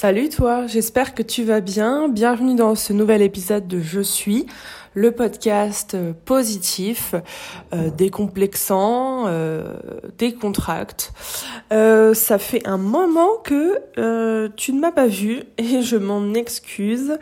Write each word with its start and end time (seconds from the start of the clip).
Salut 0.00 0.28
toi, 0.28 0.68
j'espère 0.68 1.12
que 1.12 1.24
tu 1.24 1.42
vas 1.42 1.60
bien. 1.60 2.08
Bienvenue 2.08 2.54
dans 2.54 2.76
ce 2.76 2.92
nouvel 2.92 3.20
épisode 3.20 3.66
de 3.66 3.80
Je 3.80 3.98
suis, 4.00 4.46
le 4.94 5.10
podcast 5.10 5.96
euh, 5.96 6.12
positif, 6.24 7.16
euh, 7.74 7.90
décomplexant, 7.90 9.24
euh, 9.26 9.74
décontracte. 10.16 11.12
Euh, 11.72 12.14
ça 12.14 12.38
fait 12.38 12.64
un 12.64 12.76
moment 12.76 13.38
que 13.42 14.48
tu 14.50 14.72
ne 14.72 14.80
m'as 14.80 14.92
pas 14.92 15.08
vu 15.08 15.42
et 15.56 15.82
je 15.82 15.96
m'en 15.96 16.32
excuse. 16.32 17.18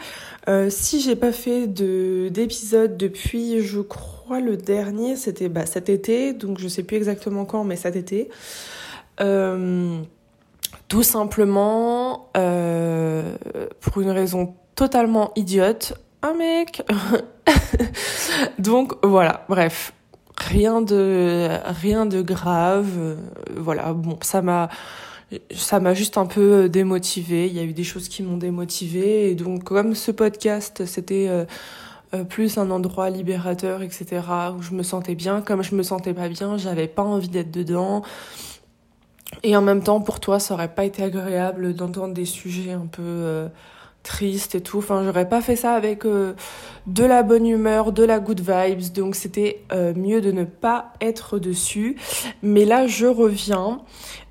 Si 0.69 1.01
j'ai 1.01 1.17
pas 1.17 1.33
fait 1.33 1.69
de 1.69 2.29
d'épisode 2.29 2.99
depuis, 2.99 3.63
je 3.63 3.81
crois 3.81 4.41
le 4.41 4.59
dernier, 4.59 5.17
c'était 5.17 5.49
bah, 5.49 5.65
cet 5.65 5.89
été, 5.89 6.35
donc 6.35 6.59
je 6.59 6.69
sais 6.69 6.83
plus 6.83 6.99
exactement 6.99 7.47
quand, 7.47 7.65
mais 7.65 7.77
cet 7.77 7.97
été. 7.97 8.29
Tout 10.89 11.03
simplement, 11.03 12.31
euh, 12.37 13.37
pour 13.81 14.03
une 14.03 14.11
raison 14.11 14.55
totalement 14.75 15.33
idiote, 15.37 15.95
un 16.23 16.35
mec. 16.35 16.83
Donc 18.59 18.95
voilà, 19.03 19.45
bref, 19.49 19.93
rien 20.37 20.83
de 20.83 21.49
rien 21.65 22.07
de 22.07 22.23
grave. 22.23 22.89
euh, 22.99 23.17
voilà, 23.57 23.93
bon, 23.93 24.19
ça 24.23 24.43
m'a 24.43 24.69
ça 25.51 25.81
m'a 25.81 25.95
juste 25.95 26.19
un 26.19 26.27
peu 26.27 26.69
démotivée. 26.69 27.47
Il 27.47 27.55
y 27.55 27.59
a 27.59 27.65
eu 27.65 27.73
des 27.73 27.85
choses 27.85 28.09
qui 28.09 28.23
m'ont 28.23 28.37
démotivée 28.37 29.31
et 29.31 29.35
donc 29.35 29.65
comme 29.65 29.95
ce 29.95 30.11
podcast, 30.11 30.85
c'était 30.87 31.27
euh, 31.29 31.45
euh, 32.15 32.25
plus 32.25 32.59
un 32.59 32.71
endroit 32.71 33.11
libérateur, 33.11 33.83
etc., 33.83 34.23
où 34.57 34.63
je 34.63 34.73
me 34.73 34.83
sentais 34.85 35.17
bien. 35.17 35.41
Comme 35.41 35.63
je 35.63 35.75
me 35.75 35.83
sentais 35.83 36.15
pas 36.15 36.29
bien, 36.29 36.57
j'avais 36.57 36.87
pas 36.87 37.03
envie 37.03 37.29
d'être 37.29 37.51
dedans. 37.51 38.03
Et 39.43 39.57
en 39.57 39.63
même 39.63 39.83
temps, 39.83 40.01
pour 40.01 40.21
toi, 40.21 40.39
ça 40.39 40.55
aurait 40.55 40.75
pas 40.75 40.85
été 40.85 41.03
agréable 41.03 41.75
d'entendre 41.75 42.15
des 42.15 42.25
sujets 42.25 42.73
un 42.73 42.87
peu 42.87 43.03
euh, 43.03 43.49
tristes 44.03 44.55
et 44.55 44.61
tout. 44.61 44.79
Enfin, 44.79 45.03
j'aurais 45.05 45.29
pas 45.29 45.41
fait 45.41 45.57
ça 45.57 45.73
avec 45.73 46.07
euh, 46.07 46.35
de 46.87 47.05
la 47.05 47.23
bonne 47.23 47.47
humeur, 47.47 47.93
de 47.93 48.05
la 48.05 48.19
good 48.21 48.41
vibes. 48.41 48.93
Donc, 48.95 49.15
c'était 49.15 49.63
euh, 49.73 49.93
mieux 49.95 50.21
de 50.21 50.33
ne 50.33 50.45
pas 50.45 50.93
être 51.01 51.39
dessus. 51.39 51.97
Mais 52.43 52.65
là, 52.65 52.87
je 52.87 53.07
reviens. 53.07 53.81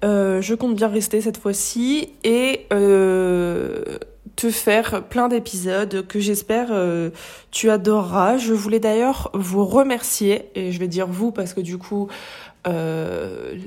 Euh, 0.04 0.42
je 0.42 0.56
compte 0.56 0.76
bien 0.76 0.88
rester 0.88 1.22
cette 1.22 1.38
fois-ci 1.38 2.14
et 2.24 2.66
euh, 2.72 3.98
te 4.36 4.50
faire 4.50 5.04
plein 5.04 5.28
d'épisodes 5.28 6.08
que 6.08 6.20
j'espère 6.20 6.70
euh, 6.72 7.10
tu 7.52 7.70
adoreras. 7.70 8.38
Je 8.38 8.54
voulais 8.54 8.80
d'ailleurs 8.80 9.30
vous 9.34 9.66
remercier 9.66 10.50
et 10.56 10.72
je 10.72 10.80
vais 10.80 10.88
dire 10.88 11.08
vous 11.08 11.32
parce 11.32 11.54
que 11.54 11.62
du 11.62 11.78
coup. 11.78 12.08
Euh, 12.68 13.60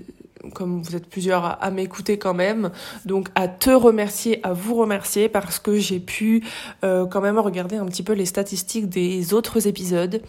comme 0.53 0.83
vous 0.83 0.97
êtes 0.97 1.07
plusieurs 1.07 1.63
à, 1.63 1.71
m'écouter 1.71 2.19
quand 2.19 2.35
même, 2.35 2.71
donc 3.05 3.29
à 3.35 3.49
te 3.49 3.71
remercier, 3.71 4.41
à 4.45 4.53
vous 4.53 4.75
remercier 4.75 5.29
parce 5.29 5.59
que 5.59 5.79
j'ai 5.79 6.01
pu 6.01 6.45
euh, 6.85 7.07
quand 7.07 7.21
même 7.21 7.39
regarder 7.39 7.77
un 7.77 7.87
petit 7.87 8.03
peu 8.03 8.13
les 8.13 8.27
statistiques 8.27 8.89
des 8.89 9.35
autres 9.35 9.67
épisodes. 9.67 10.23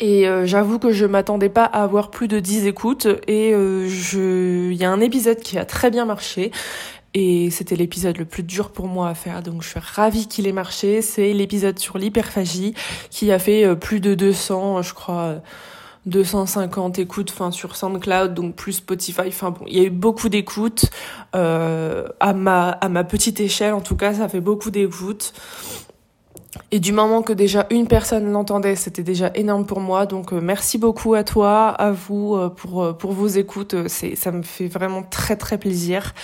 Et 0.00 0.26
euh, 0.26 0.46
j'avoue 0.46 0.78
que 0.78 0.92
je 0.92 1.04
m'attendais 1.04 1.50
pas 1.50 1.64
à 1.64 1.82
avoir 1.82 2.10
plus 2.10 2.26
de 2.26 2.40
10 2.40 2.66
écoutes. 2.66 3.06
Et 3.26 3.52
euh, 3.52 3.86
je 3.88 4.70
il 4.70 4.76
y 4.76 4.84
a 4.84 4.90
un 4.90 5.00
épisode 5.00 5.40
qui 5.40 5.58
a 5.58 5.64
très 5.64 5.90
bien 5.90 6.06
marché. 6.06 6.50
Et 7.12 7.50
c'était 7.50 7.76
l'épisode 7.76 8.16
le 8.18 8.24
plus 8.24 8.42
dur 8.42 8.70
pour 8.70 8.86
moi 8.86 9.08
à 9.08 9.14
faire. 9.14 9.42
Donc 9.42 9.62
je 9.62 9.68
suis 9.68 9.80
ravie 9.80 10.26
qu'il 10.26 10.46
ait 10.46 10.52
marché, 10.52 11.02
c'est 11.02 11.32
l'épisode 11.32 11.78
sur 11.78 11.98
l'hyperphagie 11.98 12.74
qui 13.10 13.30
a 13.30 13.38
fait 13.38 13.64
euh, 13.64 13.74
plus 13.74 14.00
de 14.00 14.14
200 14.14 14.82
je 14.82 14.94
crois 14.94 15.34
250 16.06 16.98
écoutes 16.98 17.30
enfin 17.30 17.50
sur 17.50 17.76
SoundCloud 17.76 18.34
donc 18.34 18.54
plus 18.54 18.74
Spotify 18.74 19.28
enfin 19.28 19.50
bon 19.50 19.64
il 19.66 19.76
y 19.76 19.80
a 19.80 19.84
eu 19.84 19.90
beaucoup 19.90 20.28
d'écoutes 20.28 20.86
euh, 21.36 22.08
à 22.20 22.32
ma 22.32 22.70
à 22.70 22.88
ma 22.88 23.04
petite 23.04 23.40
échelle 23.40 23.74
en 23.74 23.80
tout 23.80 23.96
cas 23.96 24.14
ça 24.14 24.28
fait 24.28 24.40
beaucoup 24.40 24.70
d'écoutes 24.70 25.34
et 26.72 26.78
du 26.78 26.92
moment 26.92 27.22
que 27.22 27.32
déjà 27.32 27.66
une 27.70 27.88
personne 27.88 28.30
l'entendait 28.30 28.76
c'était 28.76 29.02
déjà 29.02 29.30
énorme 29.34 29.66
pour 29.66 29.80
moi. 29.80 30.06
Donc 30.06 30.32
euh, 30.32 30.40
merci 30.40 30.78
beaucoup 30.78 31.14
à 31.14 31.24
toi 31.24 31.68
à 31.68 31.90
vous 31.90 32.36
euh, 32.36 32.48
pour 32.48 32.82
euh, 32.82 32.92
pour 32.92 33.12
vos 33.12 33.26
écoutes. 33.26 33.88
Ça 33.88 34.30
me 34.30 34.42
fait 34.42 34.68
vraiment 34.68 35.02
très 35.02 35.36
très 35.36 35.58
plaisir. 35.58 36.14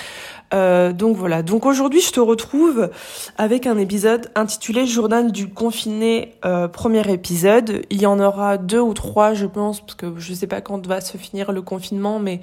Donc 0.52 1.16
voilà. 1.16 1.42
Donc 1.42 1.66
aujourd'hui 1.66 2.00
je 2.00 2.12
te 2.12 2.20
retrouve 2.20 2.90
avec 3.36 3.66
un 3.66 3.76
épisode 3.78 4.30
intitulé 4.36 4.86
Journal 4.86 5.32
du 5.32 5.48
confiné 5.48 6.34
premier 6.72 7.12
épisode 7.12 7.82
il 7.90 8.00
y 8.00 8.06
en 8.06 8.20
aura 8.20 8.56
deux 8.56 8.80
ou 8.80 8.94
trois 8.94 9.34
je 9.34 9.44
pense 9.44 9.80
parce 9.80 9.96
que 9.96 10.14
je 10.18 10.32
sais 10.32 10.46
pas 10.46 10.60
quand 10.60 10.86
va 10.86 11.00
se 11.00 11.18
finir 11.18 11.50
le 11.50 11.62
confinement 11.62 12.20
mais 12.20 12.40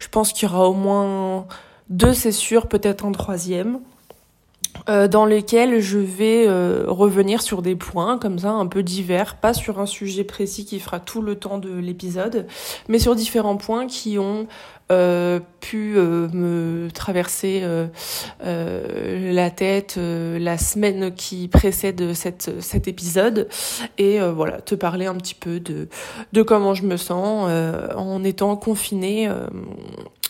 je 0.00 0.08
pense 0.08 0.32
qu'il 0.32 0.48
y 0.48 0.52
aura 0.52 0.68
au 0.68 0.74
moins 0.74 1.46
deux 1.88 2.12
c'est 2.12 2.32
sûr 2.32 2.66
peut-être 2.66 3.06
un 3.06 3.12
troisième 3.12 3.78
euh, 4.88 5.08
dans 5.08 5.24
lesquels 5.24 5.80
je 5.80 5.98
vais 5.98 6.46
euh, 6.46 6.84
revenir 6.86 7.42
sur 7.42 7.62
des 7.62 7.76
points 7.76 8.18
comme 8.18 8.38
ça 8.38 8.50
un 8.50 8.66
peu 8.66 8.82
divers, 8.82 9.36
pas 9.36 9.54
sur 9.54 9.80
un 9.80 9.86
sujet 9.86 10.24
précis 10.24 10.64
qui 10.64 10.80
fera 10.80 11.00
tout 11.00 11.22
le 11.22 11.34
temps 11.34 11.58
de 11.58 11.74
l'épisode, 11.76 12.46
mais 12.88 12.98
sur 12.98 13.14
différents 13.14 13.56
points 13.56 13.86
qui 13.86 14.18
ont 14.18 14.46
euh, 14.92 15.40
pu 15.60 15.96
me 15.96 16.88
traverser 16.94 17.64
la 18.40 19.50
tête 19.50 19.98
la 19.98 20.58
semaine 20.58 21.12
qui 21.14 21.48
précède 21.48 22.14
cette, 22.14 22.62
cet 22.62 22.86
épisode. 22.86 23.48
Et 23.98 24.20
voilà 24.20 24.60
te 24.60 24.74
parler 24.74 25.06
un 25.06 25.16
petit 25.16 25.34
peu 25.34 25.58
de, 25.58 25.88
de 26.32 26.42
comment 26.42 26.74
je 26.74 26.84
me 26.84 26.96
sens 26.96 27.50
en 27.96 28.22
étant 28.22 28.56
confinée 28.56 29.28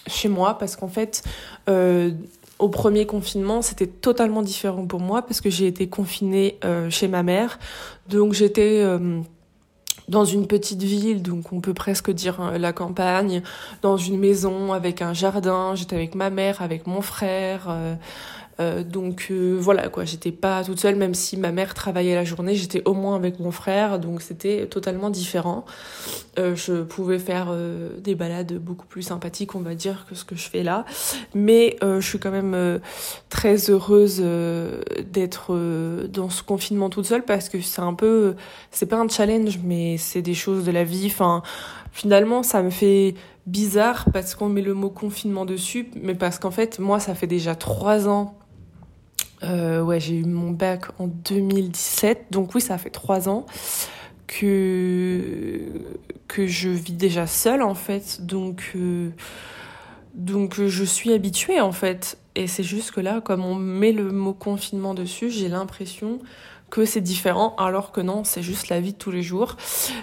chez 0.07 0.28
moi. 0.28 0.57
Parce 0.59 0.77
qu'en 0.77 0.89
fait 0.89 1.23
au 2.59 2.69
premier 2.69 3.06
confinement, 3.06 3.62
c'était 3.62 3.87
totalement 3.87 4.43
différent 4.43 4.87
pour 4.87 5.00
moi 5.00 5.22
parce 5.22 5.41
que 5.41 5.50
j'ai 5.50 5.67
été 5.67 5.89
confinée 5.89 6.59
euh, 6.65 6.91
chez 6.91 7.09
ma 7.09 7.22
mère. 7.22 7.59
Donc 8.09 8.33
j'étais 8.33 8.81
euh, 8.83 9.21
dans 10.09 10.25
une 10.25 10.47
petite 10.47 10.83
ville, 10.83 11.22
donc 11.22 11.53
on 11.53 11.61
peut 11.61 11.75
presque 11.75 12.11
dire 12.11 12.41
euh, 12.41 12.59
la 12.59 12.72
campagne, 12.72 13.43
dans 13.83 13.97
une 13.97 14.19
maison 14.19 14.72
avec 14.72 15.03
un 15.03 15.12
jardin. 15.12 15.75
J'étais 15.75 15.97
avec 15.97 16.15
ma 16.15 16.31
mère, 16.31 16.62
avec 16.62 16.87
mon 16.87 17.03
frère. 17.03 17.66
euh, 17.69 17.95
euh, 18.59 18.83
donc 18.83 19.28
euh, 19.31 19.56
voilà 19.61 19.89
quoi, 19.89 20.05
j'étais 20.05 20.33
pas 20.33 20.65
toute 20.65 20.81
seule, 20.81 20.97
même 20.97 21.12
si 21.15 21.37
ma 21.37 21.53
mère 21.53 21.75
travaillait 21.75 22.15
la 22.15 22.25
journée, 22.25 22.55
j'étais 22.55 22.83
au 22.87 22.94
moins 22.94 23.15
avec 23.15 23.39
mon 23.39 23.50
frère, 23.50 23.99
donc 23.99 24.22
c'était 24.22 24.67
totalement 24.67 25.11
différent. 25.11 25.65
Euh, 26.39 26.56
je 26.56 26.83
pouvais 26.83 27.19
faire 27.19 27.49
euh, 27.50 27.99
des 27.99 28.15
balades 28.15 28.55
beaucoup 28.55 28.87
plus 28.87 29.03
sympathiques, 29.03 29.55
on 29.55 29.61
va 29.61 29.75
dire, 29.75 30.06
que 30.09 30.15
ce 30.15 30.25
que 30.25 30.37
je 30.37 30.49
fais 30.49 30.62
là, 30.62 30.84
mais 31.34 31.77
euh, 31.83 32.00
je 32.00 32.09
suis 32.09 32.19
quand 32.19 32.31
même 32.31 32.55
euh, 32.55 32.78
très 33.28 33.71
heureuse 33.71 34.22
d'être 35.12 35.55
dans 36.09 36.31
ce 36.31 36.43
confinement 36.43 36.89
toute 36.89 37.06
seule 37.06 37.25
parce 37.25 37.49
que 37.49 37.61
c'est 37.61 37.83
un 37.83 37.95
peu, 37.95 38.37
c'est 38.71 38.87
pas 38.87 38.97
un 38.97 39.09
challenge, 39.09 39.59
mais 39.62 39.99
c'est 39.99 40.22
des 40.22 40.34
choses 40.34 40.65
de 40.65 40.71
la 40.71 40.84
vie. 40.84 41.06
Enfin, 41.06 41.43
finalement, 41.93 42.43
ça 42.43 42.62
me 42.62 42.71
fait 42.71 43.15
bizarre 43.47 44.06
parce 44.12 44.34
qu'on 44.34 44.49
met 44.49 44.62
le 44.62 44.75
mot 44.75 44.91
confinement 44.91 45.45
dessus, 45.45 45.89
mais 46.00 46.15
parce 46.15 46.39
qu'en 46.39 46.50
fait, 46.50 46.78
moi, 46.78 47.00
ça 47.00 47.15
fait 47.15 47.27
déjà 47.27 47.55
trois 47.55 48.09
ans 48.09 48.34
euh, 49.42 49.82
ouais, 49.82 50.00
j'ai 50.00 50.16
eu 50.16 50.24
mon 50.24 50.50
bac 50.50 50.86
en 50.98 51.06
2017, 51.06 52.26
donc 52.30 52.54
oui, 52.54 52.60
ça 52.60 52.78
fait 52.78 52.91
trois 52.91 53.28
ans 53.28 53.47
que 54.26 55.60
que 56.26 56.47
je 56.47 56.69
vis 56.69 56.94
déjà 56.94 57.26
seule 57.26 57.62
en 57.62 57.74
fait, 57.74 58.24
donc 58.27 58.72
euh, 58.74 59.10
donc 60.15 60.59
euh, 60.59 60.68
je 60.68 60.84
suis 60.84 61.12
habituée 61.12 61.60
en 61.60 61.72
fait, 61.72 62.18
et 62.34 62.47
c'est 62.47 62.62
juste 62.62 62.91
que 62.91 63.00
là, 63.00 63.21
comme 63.21 63.44
on 63.44 63.54
met 63.54 63.92
le 63.92 64.10
mot 64.10 64.33
confinement 64.33 64.94
dessus, 64.94 65.30
j'ai 65.30 65.48
l'impression 65.48 66.18
que 66.71 66.84
c'est 66.84 67.01
différent, 67.01 67.54
alors 67.59 67.92
que 67.92 68.01
non, 68.01 68.24
c'est 68.24 68.42
juste 68.42 68.68
la 68.68 68.80
vie 68.80 68.92
de 68.92 68.98
tous 68.98 69.13
les 69.13 69.22
jours, 69.22 69.57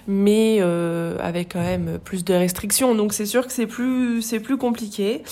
mais 0.07 0.57
euh, 0.61 1.17
avec 1.19 1.53
quand 1.53 1.61
même 1.61 1.99
plus 1.99 2.23
de 2.23 2.33
restrictions. 2.33 2.95
Donc 2.95 3.13
c'est 3.13 3.25
sûr 3.25 3.45
que 3.45 3.51
c'est 3.51 3.67
plus 3.67 4.21
c'est 4.21 4.39
plus 4.39 4.57
compliqué. 4.57 5.23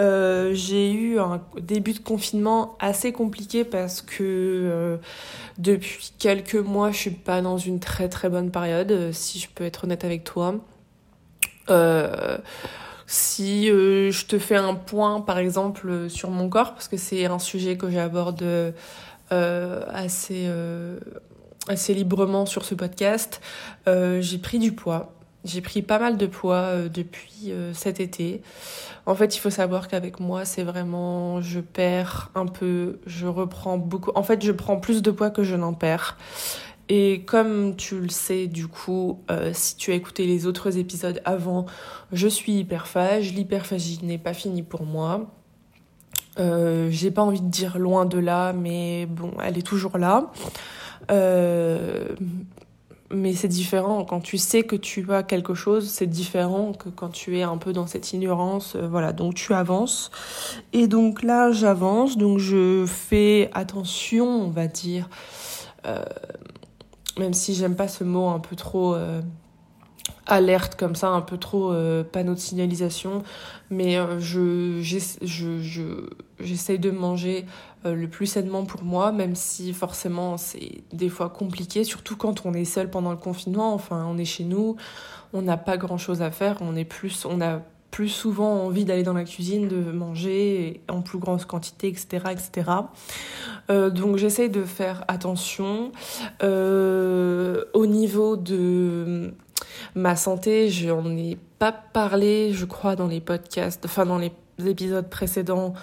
Euh, 0.00 0.50
j'ai 0.52 0.90
eu 0.90 1.20
un 1.20 1.42
début 1.60 1.92
de 1.92 2.00
confinement 2.00 2.76
assez 2.80 3.12
compliqué 3.12 3.64
parce 3.64 4.02
que 4.02 4.18
euh, 4.20 4.96
depuis 5.58 6.12
quelques 6.18 6.56
mois, 6.56 6.90
je 6.90 6.96
suis 6.96 7.10
pas 7.10 7.40
dans 7.40 7.58
une 7.58 7.78
très 7.78 8.08
très 8.08 8.28
bonne 8.28 8.50
période, 8.50 9.12
si 9.12 9.38
je 9.38 9.48
peux 9.48 9.64
être 9.64 9.84
honnête 9.84 10.04
avec 10.04 10.24
toi. 10.24 10.56
Si 13.06 13.66
je 13.66 14.26
te 14.26 14.38
fais 14.38 14.56
un 14.56 14.74
point, 14.74 15.20
par 15.20 15.38
exemple, 15.38 16.08
sur 16.08 16.30
mon 16.30 16.48
corps, 16.48 16.74
parce 16.74 16.86
que 16.86 16.96
c'est 16.96 17.26
un 17.26 17.40
sujet 17.40 17.76
que 17.76 17.90
j'aborde 17.90 18.44
assez, 19.30 20.46
euh, 20.46 20.98
assez 21.68 21.94
librement 21.94 22.46
sur 22.46 22.64
ce 22.64 22.74
podcast, 22.74 23.40
euh, 23.88 24.20
j'ai 24.20 24.38
pris 24.38 24.58
du 24.58 24.72
poids. 24.72 25.12
J'ai 25.44 25.62
pris 25.62 25.80
pas 25.80 25.98
mal 25.98 26.18
de 26.18 26.26
poids 26.26 26.56
euh, 26.56 26.88
depuis 26.88 27.50
euh, 27.50 27.72
cet 27.72 27.98
été. 27.98 28.42
En 29.06 29.14
fait, 29.14 29.34
il 29.34 29.38
faut 29.38 29.50
savoir 29.50 29.88
qu'avec 29.88 30.20
moi, 30.20 30.44
c'est 30.44 30.62
vraiment, 30.62 31.40
je 31.40 31.60
perds 31.60 32.30
un 32.34 32.46
peu, 32.46 33.00
je 33.06 33.26
reprends 33.26 33.78
beaucoup. 33.78 34.10
En 34.14 34.22
fait, 34.22 34.44
je 34.44 34.52
prends 34.52 34.78
plus 34.78 35.00
de 35.00 35.10
poids 35.10 35.30
que 35.30 35.42
je 35.42 35.56
n'en 35.56 35.72
perds. 35.72 36.18
Et 36.90 37.22
comme 37.24 37.76
tu 37.76 38.00
le 38.00 38.08
sais, 38.10 38.48
du 38.48 38.66
coup, 38.66 39.22
euh, 39.30 39.52
si 39.54 39.76
tu 39.76 39.92
as 39.92 39.94
écouté 39.94 40.26
les 40.26 40.46
autres 40.46 40.76
épisodes 40.76 41.22
avant, 41.24 41.64
je 42.12 42.28
suis 42.28 42.58
hyperphage. 42.58 43.32
L'hyperphagie 43.32 44.00
n'est 44.02 44.18
pas 44.18 44.34
finie 44.34 44.64
pour 44.64 44.82
moi. 44.82 45.30
Euh, 46.38 46.88
j'ai 46.90 47.10
pas 47.10 47.22
envie 47.22 47.40
de 47.40 47.48
dire 47.48 47.78
loin 47.78 48.06
de 48.06 48.18
là, 48.18 48.52
mais 48.52 49.06
bon, 49.06 49.32
elle 49.42 49.58
est 49.58 49.66
toujours 49.66 49.98
là. 49.98 50.30
Euh, 51.10 52.04
mais 53.10 53.32
c'est 53.34 53.48
différent. 53.48 54.04
Quand 54.04 54.20
tu 54.20 54.38
sais 54.38 54.62
que 54.62 54.76
tu 54.76 55.12
as 55.12 55.22
quelque 55.22 55.54
chose, 55.54 55.88
c'est 55.88 56.06
différent 56.06 56.72
que 56.72 56.88
quand 56.88 57.08
tu 57.08 57.38
es 57.38 57.42
un 57.42 57.56
peu 57.56 57.72
dans 57.72 57.86
cette 57.86 58.12
ignorance. 58.12 58.76
Euh, 58.76 58.86
voilà, 58.88 59.12
donc 59.12 59.34
tu 59.34 59.52
avances. 59.52 60.10
Et 60.72 60.86
donc 60.86 61.22
là, 61.22 61.50
j'avance. 61.50 62.16
Donc 62.16 62.38
je 62.38 62.84
fais 62.86 63.50
attention, 63.52 64.26
on 64.26 64.50
va 64.50 64.66
dire. 64.66 65.08
Même 67.18 67.34
si 67.34 67.54
j'aime 67.54 67.74
pas 67.74 67.88
ce 67.88 68.04
mot 68.04 68.28
un 68.28 68.38
peu 68.38 68.54
trop 68.54 68.94
alerte 70.26 70.76
comme 70.76 70.94
ça, 70.94 71.08
un 71.08 71.20
peu 71.22 71.38
trop 71.38 71.72
panneau 72.12 72.34
de 72.34 72.38
signalisation. 72.38 73.22
Mais 73.70 73.96
je, 74.18 74.80
je, 74.82 76.06
j'essaye 76.40 76.78
de 76.78 76.90
manger 76.90 77.46
euh, 77.86 77.94
le 77.94 78.08
plus 78.08 78.26
sainement 78.26 78.64
pour 78.64 78.84
moi, 78.84 79.10
même 79.10 79.34
si 79.34 79.72
forcément 79.72 80.36
c'est 80.36 80.82
des 80.92 81.08
fois 81.08 81.30
compliqué, 81.30 81.82
surtout 81.82 82.14
quand 82.14 82.44
on 82.44 82.52
est 82.52 82.66
seul 82.66 82.90
pendant 82.90 83.10
le 83.10 83.16
confinement. 83.16 83.72
Enfin, 83.72 84.06
on 84.06 84.18
est 84.18 84.26
chez 84.26 84.44
nous, 84.44 84.76
on 85.32 85.40
n'a 85.40 85.56
pas 85.56 85.78
grand 85.78 85.96
chose 85.96 86.20
à 86.20 86.30
faire, 86.30 86.58
on 86.60 86.76
est 86.76 86.84
plus, 86.84 87.24
on 87.24 87.40
a 87.40 87.60
plus 87.90 88.08
souvent 88.08 88.66
envie 88.66 88.84
d'aller 88.84 89.02
dans 89.02 89.14
la 89.14 89.24
cuisine, 89.24 89.66
de 89.66 89.90
manger 89.90 90.82
en 90.88 91.00
plus 91.00 91.18
grande 91.18 91.44
quantité, 91.46 91.88
etc. 91.88 92.26
etc. 92.30 92.70
Euh, 93.70 93.88
donc 93.88 94.16
j'essaye 94.16 94.50
de 94.50 94.64
faire 94.64 95.04
attention. 95.08 95.90
Euh, 96.42 97.64
au 97.72 97.86
niveau 97.86 98.36
de 98.36 99.32
ma 99.94 100.16
santé, 100.16 100.70
j'en 100.70 101.04
ai 101.16 101.38
pas 101.58 101.72
parlé, 101.72 102.52
je 102.52 102.64
crois, 102.64 102.96
dans 102.96 103.06
les 103.06 103.20
podcasts, 103.20 103.84
enfin 103.84 104.06
dans 104.06 104.18
les 104.18 104.32
épisodes 104.66 105.08
précédents, 105.08 105.74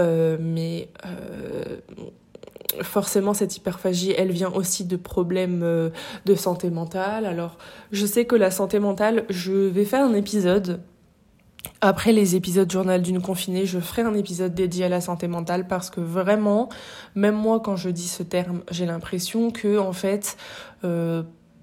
euh, 0.00 0.36
mais 0.40 0.88
euh, 1.06 1.76
forcément 2.82 3.34
cette 3.34 3.56
hyperphagie, 3.56 4.14
elle 4.16 4.30
vient 4.30 4.50
aussi 4.52 4.84
de 4.84 4.96
problèmes 4.96 5.62
euh, 5.62 5.90
de 6.24 6.34
santé 6.34 6.70
mentale. 6.70 7.26
Alors 7.26 7.58
je 7.90 8.06
sais 8.06 8.24
que 8.24 8.36
la 8.36 8.50
santé 8.50 8.78
mentale, 8.78 9.24
je 9.28 9.52
vais 9.52 9.84
faire 9.84 10.04
un 10.04 10.14
épisode. 10.14 10.80
Après 11.80 12.12
les 12.12 12.34
épisodes 12.34 12.70
journal 12.70 13.02
d'une 13.02 13.22
confinée, 13.22 13.66
je 13.66 13.78
ferai 13.78 14.02
un 14.02 14.14
épisode 14.14 14.54
dédié 14.54 14.86
à 14.86 14.88
la 14.88 15.00
santé 15.00 15.28
mentale 15.28 15.66
parce 15.66 15.90
que 15.90 16.00
vraiment, 16.00 16.68
même 17.14 17.36
moi 17.36 17.60
quand 17.60 17.76
je 17.76 17.90
dis 17.90 18.08
ce 18.08 18.22
terme, 18.22 18.62
j'ai 18.70 18.86
l'impression 18.86 19.50
que 19.50 19.78
en 19.78 19.92
fait, 19.92 20.36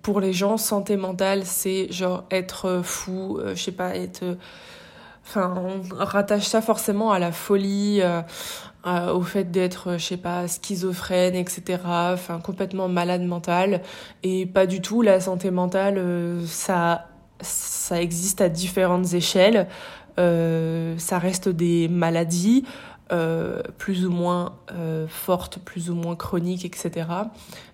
pour 0.02 0.20
les 0.20 0.34
gens, 0.34 0.58
santé 0.58 0.98
mentale, 0.98 1.46
c'est 1.46 1.92
genre 1.92 2.24
être 2.32 2.82
fou, 2.84 3.40
je 3.46 3.62
sais 3.62 3.72
pas, 3.72 3.96
être 3.96 4.38
Enfin, 5.30 5.54
on 5.64 5.96
rattache 5.96 6.48
ça 6.48 6.60
forcément 6.60 7.12
à 7.12 7.20
la 7.20 7.32
folie, 7.32 8.02
euh, 8.88 9.14
au 9.14 9.22
fait 9.22 9.52
d'être, 9.52 9.98
je 9.98 10.04
sais 10.04 10.18
pas, 10.18 10.48
schizophrène, 10.48 11.36
etc. 11.36 11.82
Enfin, 11.86 12.40
complètement 12.40 12.88
malade 12.88 13.22
mental. 13.22 13.82
Et 14.24 14.46
pas 14.48 14.66
du 14.66 14.82
tout. 14.82 15.02
La 15.02 15.20
santé 15.20 15.52
mentale, 15.52 15.98
euh, 15.98 16.46
ça, 16.48 17.10
ça 17.42 18.02
existe 18.02 18.42
à 18.42 18.50
différentes 18.50 19.14
échelles. 19.14 19.68
Euh, 20.18 20.96
ça 20.98 21.20
reste 21.20 21.48
des 21.50 21.88
maladies. 21.90 22.66
Plus 23.78 24.06
ou 24.06 24.12
moins 24.12 24.54
fortes, 25.08 25.60
plus 25.60 25.90
ou 25.90 25.96
moins 25.96 26.16
chroniques, 26.16 26.66
etc. 26.66 27.08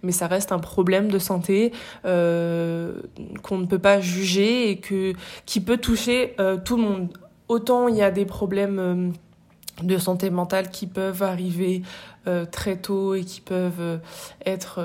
Mais 0.03 0.11
ça 0.11 0.27
reste 0.27 0.51
un 0.51 0.59
problème 0.59 1.09
de 1.11 1.19
santé 1.19 1.71
qu'on 2.03 3.57
ne 3.57 3.65
peut 3.65 3.79
pas 3.79 3.99
juger 3.99 4.69
et 4.69 4.77
que 4.77 5.13
qui 5.45 5.59
peut 5.59 5.77
toucher 5.77 6.35
tout 6.63 6.77
le 6.77 6.83
monde 6.83 7.09
autant 7.47 7.87
il 7.87 7.95
y 7.95 8.01
a 8.01 8.11
des 8.11 8.25
problèmes 8.25 8.79
euh, 8.79 9.09
de 9.83 9.97
santé 9.97 10.29
mentale 10.29 10.69
qui 10.69 10.87
peuvent 10.87 11.23
arriver 11.23 11.81
euh, 12.27 12.45
très 12.45 12.77
tôt 12.77 13.13
et 13.13 13.23
qui 13.23 13.41
peuvent 13.41 13.81
euh, 13.81 13.97
être 14.45 14.79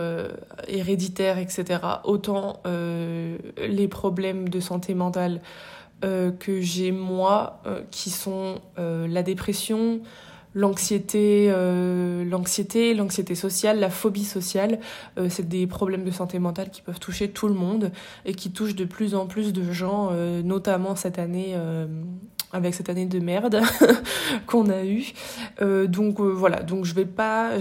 héréditaires, 0.67 1.38
etc. 1.38 1.81
Autant 2.05 2.61
les 2.64 3.88
problèmes 3.88 4.49
de 4.49 4.61
santé 4.61 4.94
mentale 4.94 5.41
que 6.02 6.61
j'ai 6.61 6.93
moi, 6.93 7.62
qui 7.91 8.08
sont 8.11 8.56
la 8.76 9.23
dépression, 9.23 10.00
l'anxiété, 10.55 11.52
l'anxiété, 12.29 12.94
l'anxiété 12.94 13.35
sociale, 13.35 13.81
la 13.81 13.91
phobie 13.91 14.25
sociale, 14.25 14.81
c'est 15.29 15.49
des 15.49 15.67
problèmes 15.67 16.05
de 16.05 16.11
santé 16.11 16.38
mentale 16.38 16.70
qui 16.70 16.82
peuvent 16.82 16.99
toucher 16.99 17.31
tout 17.31 17.49
le 17.49 17.55
monde 17.55 17.93
et 18.25 18.35
qui 18.35 18.50
touchent 18.50 18.75
de 18.75 18.85
plus 18.85 19.14
en 19.14 19.26
plus 19.26 19.52
de 19.52 19.70
gens, 19.73 20.11
notamment 20.43 20.97
cette 20.97 21.19
année 21.19 21.56
avec 22.52 22.75
cette 22.75 22.88
année 22.88 23.06
de 23.06 23.19
merde 23.19 23.61
qu'on 24.47 24.69
a 24.70 24.85
eue. 24.85 25.12
Euh, 25.62 25.87
donc 25.87 26.20
euh, 26.20 26.25
voilà, 26.25 26.62
donc 26.62 26.85
je 26.85 26.94
vais 26.94 27.06
pas. 27.06 27.58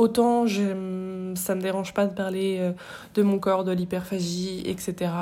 Autant 0.00 0.46
ça 0.46 1.54
me 1.54 1.60
dérange 1.60 1.92
pas 1.92 2.06
de 2.06 2.14
parler 2.14 2.56
euh, 2.58 2.72
de 3.14 3.22
mon 3.22 3.38
corps, 3.38 3.64
de 3.64 3.72
l'hyperphagie, 3.72 4.62
etc. 4.64 5.12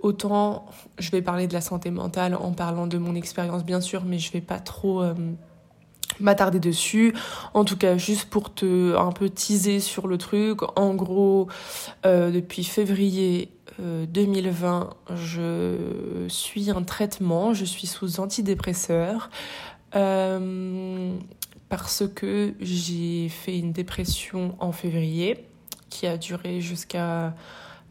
Autant 0.00 0.66
je 0.98 1.10
vais 1.10 1.20
parler 1.20 1.46
de 1.46 1.52
la 1.52 1.60
santé 1.60 1.90
mentale 1.90 2.34
en 2.34 2.52
parlant 2.52 2.86
de 2.86 2.96
mon 2.96 3.14
expérience, 3.14 3.64
bien 3.64 3.82
sûr, 3.82 4.04
mais 4.06 4.18
je 4.18 4.32
vais 4.32 4.40
pas 4.40 4.58
trop 4.58 5.04
m'attarder 6.18 6.60
dessus. 6.60 7.14
En 7.52 7.64
tout 7.64 7.76
cas, 7.76 7.98
juste 7.98 8.30
pour 8.30 8.54
te 8.54 8.96
un 8.96 9.12
peu 9.12 9.28
teaser 9.28 9.80
sur 9.80 10.08
le 10.08 10.16
truc. 10.16 10.60
En 10.76 10.94
gros, 10.94 11.48
depuis 12.04 12.64
février 12.64 13.50
2020, 13.78 14.90
euh, 15.10 15.16
je 16.26 16.28
suis 16.28 16.72
en 16.72 16.82
traitement, 16.82 17.52
je 17.52 17.64
suis 17.64 17.86
sous 17.86 18.20
antidépresseur 18.20 19.30
euh, 19.94 21.16
parce 21.68 22.04
que 22.14 22.54
j'ai 22.60 23.28
fait 23.28 23.58
une 23.58 23.72
dépression 23.72 24.56
en 24.60 24.72
février 24.72 25.46
qui 25.90 26.06
a 26.06 26.16
duré 26.16 26.60
jusqu'à 26.60 27.34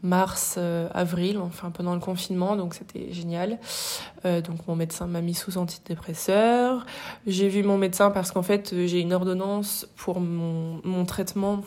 mars, 0.02 0.56
euh, 0.58 0.88
avril, 0.92 1.38
enfin 1.38 1.70
pendant 1.70 1.94
le 1.94 2.00
confinement, 2.00 2.56
donc 2.56 2.74
c'était 2.74 3.12
génial. 3.12 3.58
donc 4.24 4.66
mon 4.66 4.76
médecin 4.76 5.06
m'a 5.06 5.20
mis 5.20 5.34
sous 5.34 5.58
antidépresseur. 5.58 6.84
J'ai 7.26 7.48
vu 7.48 7.62
mon 7.62 7.78
médecin 7.78 8.10
parce 8.10 8.30
qu'en 8.32 8.42
fait 8.42 8.74
j'ai 8.86 9.00
une 9.00 9.12
ordonnance 9.12 9.88
pour 9.96 10.20
mon, 10.20 10.80
mon 10.84 11.04
traitement 11.04 11.62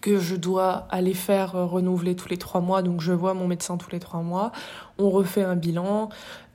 que 0.00 0.18
je 0.18 0.36
dois 0.36 0.86
aller 0.90 1.14
faire 1.14 1.56
euh, 1.56 1.66
renouveler 1.66 2.16
tous 2.16 2.28
les 2.28 2.36
trois 2.36 2.60
mois, 2.60 2.82
donc 2.82 3.00
je 3.00 3.12
vois 3.12 3.34
mon 3.34 3.46
médecin 3.46 3.76
tous 3.76 3.90
les 3.90 4.00
trois 4.00 4.20
mois, 4.20 4.52
on 4.98 5.10
refait 5.10 5.42
un 5.42 5.56
bilan, 5.56 6.08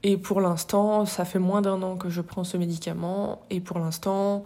et 0.04 0.18
pour 0.18 0.42
l'instant, 0.42 1.06
ça 1.06 1.26
fait 1.26 1.40
moins 1.40 1.62
d'un 1.62 1.82
an 1.82 1.96
que 1.98 2.10
je 2.10 2.22
prends 2.22 2.44
ce 2.44 2.58
médicament, 2.58 3.42
et 3.50 3.60
pour 3.60 3.80
l'instant, 3.80 4.44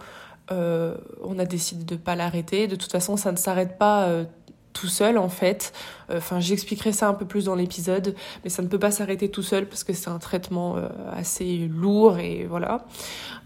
euh, 0.51 0.95
on 1.23 1.39
a 1.39 1.45
décidé 1.45 1.83
de 1.83 1.93
ne 1.93 1.99
pas 1.99 2.15
l'arrêter. 2.15 2.67
De 2.67 2.75
toute 2.75 2.91
façon, 2.91 3.17
ça 3.17 3.31
ne 3.31 3.37
s'arrête 3.37 3.77
pas 3.77 4.05
euh, 4.05 4.25
tout 4.73 4.87
seul 4.87 5.17
en 5.17 5.29
fait. 5.29 5.71
Enfin, 6.11 6.39
j'expliquerai 6.39 6.91
ça 6.91 7.07
un 7.07 7.13
peu 7.13 7.25
plus 7.25 7.45
dans 7.45 7.55
l'épisode, 7.55 8.15
mais 8.43 8.49
ça 8.49 8.63
ne 8.63 8.67
peut 8.67 8.79
pas 8.79 8.91
s'arrêter 8.91 9.29
tout 9.29 9.43
seul 9.43 9.67
parce 9.67 9.83
que 9.83 9.93
c'est 9.93 10.09
un 10.09 10.17
traitement 10.17 10.77
assez 11.11 11.69
lourd 11.71 12.17
et 12.17 12.47
voilà. 12.49 12.85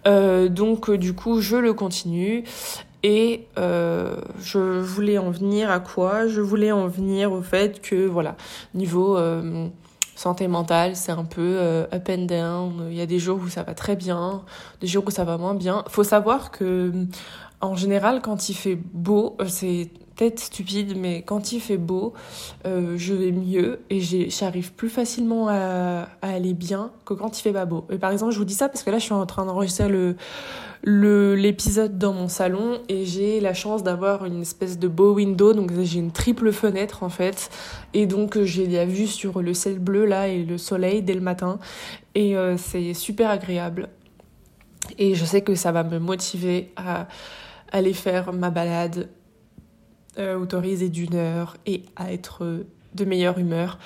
donc 0.06 0.90
du 0.90 1.14
coup, 1.14 1.42
je 1.42 1.58
le 1.58 1.74
continue 1.74 2.46
et 3.04 3.48
euh, 3.58 4.16
je 4.40 4.60
voulais 4.80 5.18
en 5.18 5.30
venir 5.30 5.70
à 5.70 5.80
quoi? 5.80 6.28
Je 6.28 6.42
voulais 6.42 6.72
en 6.72 6.88
venir 6.88 7.32
au 7.32 7.42
fait 7.42 7.82
que, 7.82 8.08
voilà, 8.08 8.36
niveau 8.74 9.18
euh, 9.18 9.68
santé 10.18 10.48
mentale, 10.48 10.96
c'est 10.96 11.12
un 11.12 11.26
peu 11.26 11.58
euh, 11.58 11.86
up 11.94 12.10
and 12.10 12.26
down. 12.26 12.88
Il 12.90 12.98
y 12.98 13.02
a 13.02 13.06
des 13.06 13.20
jours 13.20 13.40
où 13.40 13.50
ça 13.50 13.64
va 13.64 13.74
très 13.74 13.96
bien, 13.96 14.44
des 14.82 14.88
jours 14.88 15.04
où 15.06 15.12
ça 15.12 15.24
va 15.24 15.38
moins 15.38 15.54
bien. 15.54 15.84
Faut 15.90 16.04
savoir 16.04 16.50
que, 16.50 16.92
en 17.62 17.76
général, 17.76 18.22
quand 18.22 18.50
il 18.50 18.56
fait 18.56 18.76
beau, 18.76 19.38
c'est 19.48 19.92
peut-être 20.18 20.40
stupide, 20.40 20.98
mais 20.98 21.22
quand 21.22 21.52
il 21.52 21.60
fait 21.60 21.78
beau, 21.78 22.14
je 22.66 23.14
vais 23.14 23.32
mieux 23.32 23.82
et 23.90 24.00
j'arrive 24.00 24.74
plus 24.74 24.90
facilement 24.90 25.48
à, 25.48 26.08
aller 26.22 26.54
bien 26.54 26.92
que 27.06 27.14
quand 27.14 27.38
il 27.40 27.42
fait 27.42 27.54
pas 27.54 27.66
beau. 27.66 27.86
Et 27.92 27.98
par 27.98 28.12
exemple, 28.12 28.34
je 28.34 28.40
vous 28.40 28.46
dis 28.46 28.56
ça 28.56 28.68
parce 28.68 28.84
que 28.84 28.90
là, 28.90 28.98
je 28.98 29.04
suis 29.04 29.14
en 29.14 29.26
train 29.26 29.46
d'enregistrer 29.46 29.88
le 29.90 30.16
l'épisode 30.84 31.98
dans 31.98 32.14
mon 32.14 32.28
salon 32.28 32.80
et 32.88 33.06
j'ai 33.06 33.40
la 33.40 33.54
chance 33.54 33.84
d'avoir 33.84 34.26
une 34.26 34.42
espèce 34.42 34.78
de 34.80 34.88
beau 34.88 35.14
window. 35.14 35.54
Donc 35.54 35.72
j'ai 35.82 36.00
une 36.00 36.12
triple 36.12 36.52
fenêtre 36.52 37.04
en 37.04 37.10
fait. 37.10 37.50
Et 37.94 38.06
donc 38.06 38.42
j'ai 38.42 38.68
la 38.68 38.86
vue 38.86 39.08
sur 39.08 39.42
le 39.42 39.54
ciel 39.54 39.80
bleu 39.80 40.06
là 40.06 40.28
et 40.28 40.44
le 40.44 40.58
soleil 40.58 41.02
dès 41.02 41.14
le 41.14 41.22
matin. 41.22 41.60
Et 42.16 42.36
euh, 42.38 42.58
c'est 42.58 42.94
super 42.94 43.30
agréable. 43.30 43.90
Et 44.98 45.16
je 45.16 45.26
sais 45.26 45.42
que 45.42 45.56
ça 45.56 45.72
va 45.72 45.84
me 45.84 46.00
motiver 46.00 46.72
à 46.76 47.08
aller 47.72 47.94
faire 47.94 48.32
ma 48.32 48.50
balade 48.50 49.10
euh, 50.20 50.38
autorisée 50.38 50.90
d'une 50.90 51.16
heure 51.16 51.58
et 51.66 51.84
à 51.96 52.12
être 52.12 52.66
de 52.96 53.06
meilleure 53.06 53.38
humeur 53.38 53.78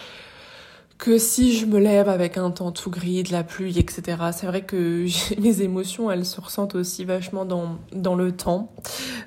que 1.02 1.18
si 1.18 1.58
je 1.58 1.66
me 1.66 1.80
lève 1.80 2.08
avec 2.10 2.38
un 2.38 2.52
temps 2.52 2.72
tout 2.72 2.92
gris, 2.92 3.24
de 3.24 3.32
la 3.32 3.44
pluie, 3.44 3.80
etc. 3.80 4.20
C'est 4.34 4.46
vrai 4.46 4.62
que 4.62 5.08
mes 5.42 5.62
émotions, 5.64 6.12
elles 6.12 6.28
se 6.28 6.40
ressentent 6.40 6.76
aussi 6.76 7.06
vachement 7.06 7.44
dans, 7.44 7.80
dans 7.92 8.14
le 8.14 8.32
temps. 8.32 8.72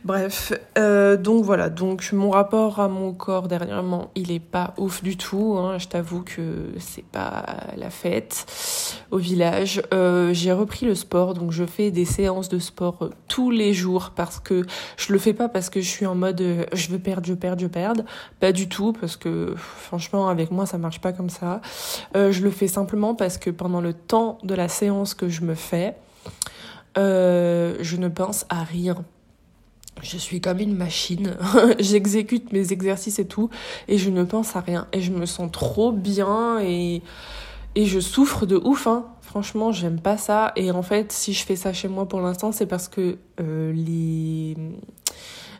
Bref, 0.04 0.52
euh, 0.78 1.16
donc 1.16 1.44
voilà, 1.44 1.70
donc 1.70 2.12
mon 2.12 2.30
rapport 2.30 2.78
à 2.78 2.88
mon 2.88 3.12
corps 3.12 3.48
dernièrement, 3.48 4.12
il 4.14 4.30
est 4.30 4.38
pas 4.38 4.74
ouf 4.78 5.02
du 5.02 5.16
tout. 5.16 5.56
Hein. 5.58 5.78
Je 5.78 5.88
t'avoue 5.88 6.22
que 6.22 6.72
c'est 6.78 7.04
pas 7.04 7.44
la 7.76 7.90
fête 7.90 8.46
au 9.10 9.18
village. 9.18 9.82
Euh, 9.92 10.32
j'ai 10.32 10.52
repris 10.52 10.86
le 10.86 10.94
sport, 10.94 11.34
donc 11.34 11.50
je 11.50 11.64
fais 11.64 11.90
des 11.90 12.04
séances 12.04 12.48
de 12.48 12.60
sport 12.60 13.10
tous 13.26 13.50
les 13.50 13.74
jours 13.74 14.12
parce 14.14 14.38
que 14.38 14.64
je 14.96 15.12
le 15.12 15.18
fais 15.18 15.32
pas 15.32 15.48
parce 15.48 15.70
que 15.70 15.80
je 15.80 15.88
suis 15.88 16.06
en 16.06 16.14
mode 16.14 16.40
euh, 16.40 16.66
je 16.72 16.88
veux 16.90 17.00
perdre, 17.00 17.26
je 17.26 17.34
perds, 17.34 17.58
je 17.58 17.66
perds. 17.66 17.94
Pas 18.38 18.52
du 18.52 18.68
tout 18.68 18.92
parce 18.92 19.16
que 19.16 19.54
franchement 19.56 20.28
avec 20.28 20.52
moi 20.52 20.66
ça 20.66 20.78
marche 20.78 21.00
pas 21.00 21.12
comme 21.12 21.30
ça. 21.30 21.60
Euh, 22.16 22.32
je 22.32 22.42
le 22.42 22.50
fais 22.50 22.68
simplement 22.68 23.14
parce 23.14 23.38
que 23.38 23.50
pendant 23.50 23.80
le 23.80 23.92
temps 23.92 24.38
de 24.42 24.54
la 24.54 24.68
séance 24.68 25.14
que 25.14 25.28
je 25.28 25.42
me 25.42 25.54
fais, 25.54 25.94
euh, 26.96 27.76
je 27.80 27.96
ne 27.96 28.08
pense 28.08 28.46
à 28.48 28.62
rien. 28.62 29.04
Je 30.02 30.16
suis 30.16 30.40
comme 30.40 30.58
une 30.58 30.74
machine. 30.74 31.36
J'exécute 31.78 32.52
mes 32.52 32.72
exercices 32.72 33.18
et 33.18 33.26
tout, 33.26 33.50
et 33.88 33.98
je 33.98 34.10
ne 34.10 34.24
pense 34.24 34.56
à 34.56 34.60
rien. 34.60 34.86
Et 34.92 35.00
je 35.00 35.12
me 35.12 35.26
sens 35.26 35.50
trop 35.52 35.92
bien 35.92 36.58
et, 36.60 37.02
et 37.74 37.86
je 37.86 38.00
souffre 38.00 38.46
de 38.46 38.56
ouf. 38.56 38.86
Hein. 38.86 39.06
Franchement, 39.22 39.72
j'aime 39.72 40.00
pas 40.00 40.16
ça. 40.16 40.52
Et 40.56 40.70
en 40.70 40.82
fait, 40.82 41.12
si 41.12 41.32
je 41.32 41.44
fais 41.44 41.56
ça 41.56 41.72
chez 41.72 41.88
moi 41.88 42.06
pour 42.06 42.20
l'instant, 42.20 42.52
c'est 42.52 42.66
parce 42.66 42.88
que 42.88 43.18
euh, 43.40 43.72
les 43.72 44.56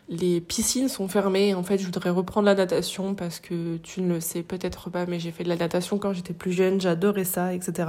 les 0.07 0.39
piscines 0.39 0.87
sont 0.87 1.07
fermées. 1.07 1.55
En 1.55 1.63
fait, 1.63 1.79
je 1.79 1.85
voudrais 1.85 2.11
reprendre 2.11 2.45
la 2.45 2.53
natation 2.53 3.15
parce 3.15 3.39
que 3.39 3.77
tu 3.77 4.01
ne 4.01 4.13
le 4.13 4.19
sais 4.19 4.43
peut-être 4.43 4.89
pas, 4.89 5.05
mais 5.07 5.19
j'ai 5.19 5.31
fait 5.31 5.43
de 5.43 5.49
la 5.49 5.55
natation 5.55 5.97
quand 5.97 6.13
j'étais 6.13 6.33
plus 6.33 6.51
jeune. 6.51 6.79
J'adorais 6.79 7.23
ça, 7.23 7.53
etc. 7.53 7.85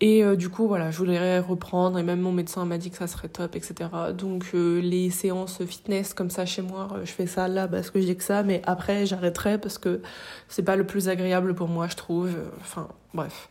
Et 0.00 0.22
euh, 0.22 0.36
du 0.36 0.48
coup, 0.48 0.68
voilà, 0.68 0.92
je 0.92 0.98
voudrais 0.98 1.40
reprendre. 1.40 1.98
Et 1.98 2.04
même 2.04 2.20
mon 2.20 2.30
médecin 2.30 2.64
m'a 2.64 2.78
dit 2.78 2.90
que 2.90 2.96
ça 2.96 3.08
serait 3.08 3.28
top, 3.28 3.56
etc. 3.56 3.90
Donc, 4.16 4.46
euh, 4.54 4.80
les 4.80 5.10
séances 5.10 5.64
fitness 5.64 6.14
comme 6.14 6.30
ça 6.30 6.46
chez 6.46 6.62
moi, 6.62 6.88
euh, 6.92 7.04
je 7.04 7.10
fais 7.10 7.26
ça 7.26 7.48
là 7.48 7.66
parce 7.66 7.90
que 7.90 8.00
j'ai 8.00 8.16
que 8.16 8.24
ça. 8.24 8.44
Mais 8.44 8.62
après, 8.64 9.04
j'arrêterai 9.04 9.58
parce 9.58 9.78
que 9.78 10.02
c'est 10.48 10.62
pas 10.62 10.76
le 10.76 10.86
plus 10.86 11.08
agréable 11.08 11.54
pour 11.54 11.66
moi, 11.66 11.88
je 11.88 11.96
trouve. 11.96 12.30
Enfin, 12.60 12.86
bref. 13.14 13.48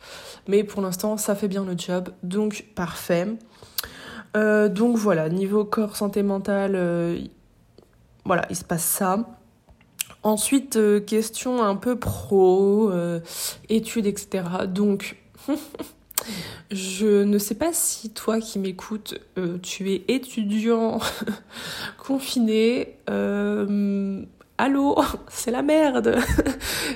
Mais 0.48 0.64
pour 0.64 0.80
l'instant, 0.80 1.18
ça 1.18 1.34
fait 1.34 1.48
bien 1.48 1.64
le 1.64 1.76
job. 1.76 2.08
Donc, 2.22 2.64
parfait. 2.74 3.28
donc 4.34 4.96
voilà, 4.96 5.28
niveau 5.28 5.64
corps, 5.64 5.96
santé 5.96 6.22
mentale, 6.22 6.76
voilà, 8.24 8.46
il 8.50 8.56
se 8.56 8.64
passe 8.64 8.84
ça. 8.84 9.26
Ensuite, 10.22 10.76
euh, 10.76 11.00
question 11.00 11.62
un 11.62 11.76
peu 11.76 11.98
pro, 11.98 12.90
euh, 12.90 13.20
études, 13.70 14.06
etc. 14.06 14.44
Donc, 14.66 15.16
je 16.70 17.22
ne 17.22 17.38
sais 17.38 17.54
pas 17.54 17.72
si 17.72 18.10
toi 18.10 18.38
qui 18.38 18.58
m'écoutes, 18.58 19.18
euh, 19.38 19.56
tu 19.62 19.92
es 19.92 20.04
étudiant 20.08 20.98
confiné. 21.98 22.98
Allô, 24.58 24.98
c'est 25.28 25.50
la 25.50 25.62
merde. 25.62 26.18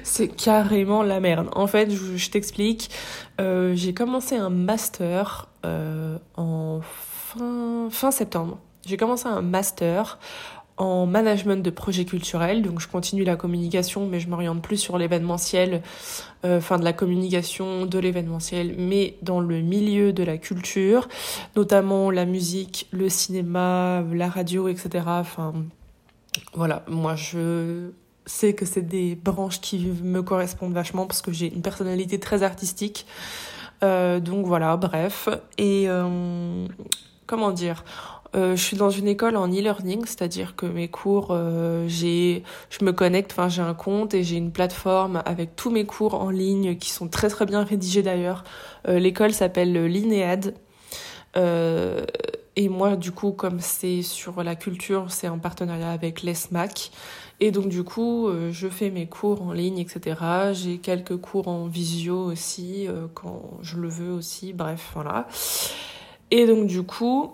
c'est 0.02 0.28
carrément 0.28 1.02
la 1.02 1.18
merde. 1.18 1.48
En 1.56 1.66
fait, 1.66 1.90
je, 1.90 2.30
t'explique. 2.30 2.90
J'ai 3.38 3.94
commencé 3.94 4.36
un 4.36 4.50
master 4.50 5.48
en 6.36 6.80
fin, 6.82 7.88
fin 7.90 8.10
septembre. 8.10 8.58
J'ai 8.86 8.98
commencé 8.98 9.26
un 9.26 9.40
master 9.40 10.18
en 10.76 11.06
management 11.06 11.62
de 11.62 11.70
projets 11.70 12.04
culturels. 12.04 12.62
Donc 12.62 12.80
je 12.80 12.88
continue 12.88 13.24
la 13.24 13.36
communication, 13.36 14.06
mais 14.06 14.20
je 14.20 14.28
m'oriente 14.28 14.62
plus 14.62 14.76
sur 14.76 14.98
l'événementiel, 14.98 15.82
euh, 16.44 16.58
enfin 16.58 16.78
de 16.78 16.84
la 16.84 16.92
communication 16.92 17.86
de 17.86 17.98
l'événementiel, 17.98 18.74
mais 18.78 19.16
dans 19.22 19.40
le 19.40 19.60
milieu 19.60 20.12
de 20.12 20.22
la 20.22 20.38
culture, 20.38 21.08
notamment 21.56 22.10
la 22.10 22.24
musique, 22.24 22.88
le 22.90 23.08
cinéma, 23.08 24.02
la 24.12 24.28
radio, 24.28 24.68
etc. 24.68 25.04
Enfin 25.06 25.54
voilà, 26.54 26.84
moi 26.88 27.14
je 27.14 27.90
sais 28.26 28.54
que 28.54 28.64
c'est 28.64 28.82
des 28.82 29.14
branches 29.14 29.60
qui 29.60 29.78
me 29.78 30.22
correspondent 30.22 30.72
vachement 30.72 31.06
parce 31.06 31.22
que 31.22 31.32
j'ai 31.32 31.52
une 31.52 31.62
personnalité 31.62 32.18
très 32.18 32.42
artistique. 32.42 33.06
Euh, 33.82 34.20
donc 34.20 34.46
voilà, 34.46 34.76
bref. 34.76 35.28
Et 35.58 35.84
euh, 35.88 36.66
comment 37.26 37.50
dire? 37.50 37.84
Euh, 38.34 38.56
je 38.56 38.62
suis 38.62 38.76
dans 38.76 38.90
une 38.90 39.06
école 39.06 39.36
en 39.36 39.48
e-learning, 39.48 40.04
c'est-à-dire 40.06 40.56
que 40.56 40.66
mes 40.66 40.88
cours, 40.88 41.28
euh, 41.30 41.86
j'ai, 41.86 42.42
je 42.68 42.84
me 42.84 42.92
connecte, 42.92 43.32
enfin 43.32 43.48
j'ai 43.48 43.62
un 43.62 43.74
compte 43.74 44.12
et 44.12 44.24
j'ai 44.24 44.36
une 44.36 44.50
plateforme 44.50 45.22
avec 45.24 45.54
tous 45.54 45.70
mes 45.70 45.86
cours 45.86 46.14
en 46.14 46.30
ligne 46.30 46.76
qui 46.76 46.90
sont 46.90 47.08
très 47.08 47.28
très 47.28 47.46
bien 47.46 47.62
rédigés 47.62 48.02
d'ailleurs. 48.02 48.42
Euh, 48.88 48.98
l'école 48.98 49.32
s'appelle 49.32 49.86
Linéade. 49.86 50.54
et 51.36 52.68
moi, 52.68 52.96
du 52.96 53.12
coup, 53.12 53.32
comme 53.32 53.60
c'est 53.60 54.02
sur 54.02 54.42
la 54.42 54.56
culture, 54.56 55.06
c'est 55.10 55.28
en 55.28 55.38
partenariat 55.38 55.90
avec 55.90 56.22
l'ESMAC. 56.22 56.90
Et 57.40 57.50
donc, 57.50 57.68
du 57.68 57.82
coup, 57.82 58.30
je 58.52 58.68
fais 58.68 58.90
mes 58.90 59.06
cours 59.08 59.42
en 59.42 59.52
ligne, 59.52 59.78
etc. 59.78 60.14
J'ai 60.52 60.78
quelques 60.78 61.16
cours 61.16 61.48
en 61.48 61.66
visio 61.66 62.16
aussi, 62.16 62.86
quand 63.14 63.58
je 63.62 63.76
le 63.78 63.88
veux 63.88 64.12
aussi. 64.12 64.52
Bref, 64.52 64.90
voilà. 64.94 65.26
Et 66.30 66.46
donc, 66.46 66.68
du 66.68 66.84
coup, 66.84 67.32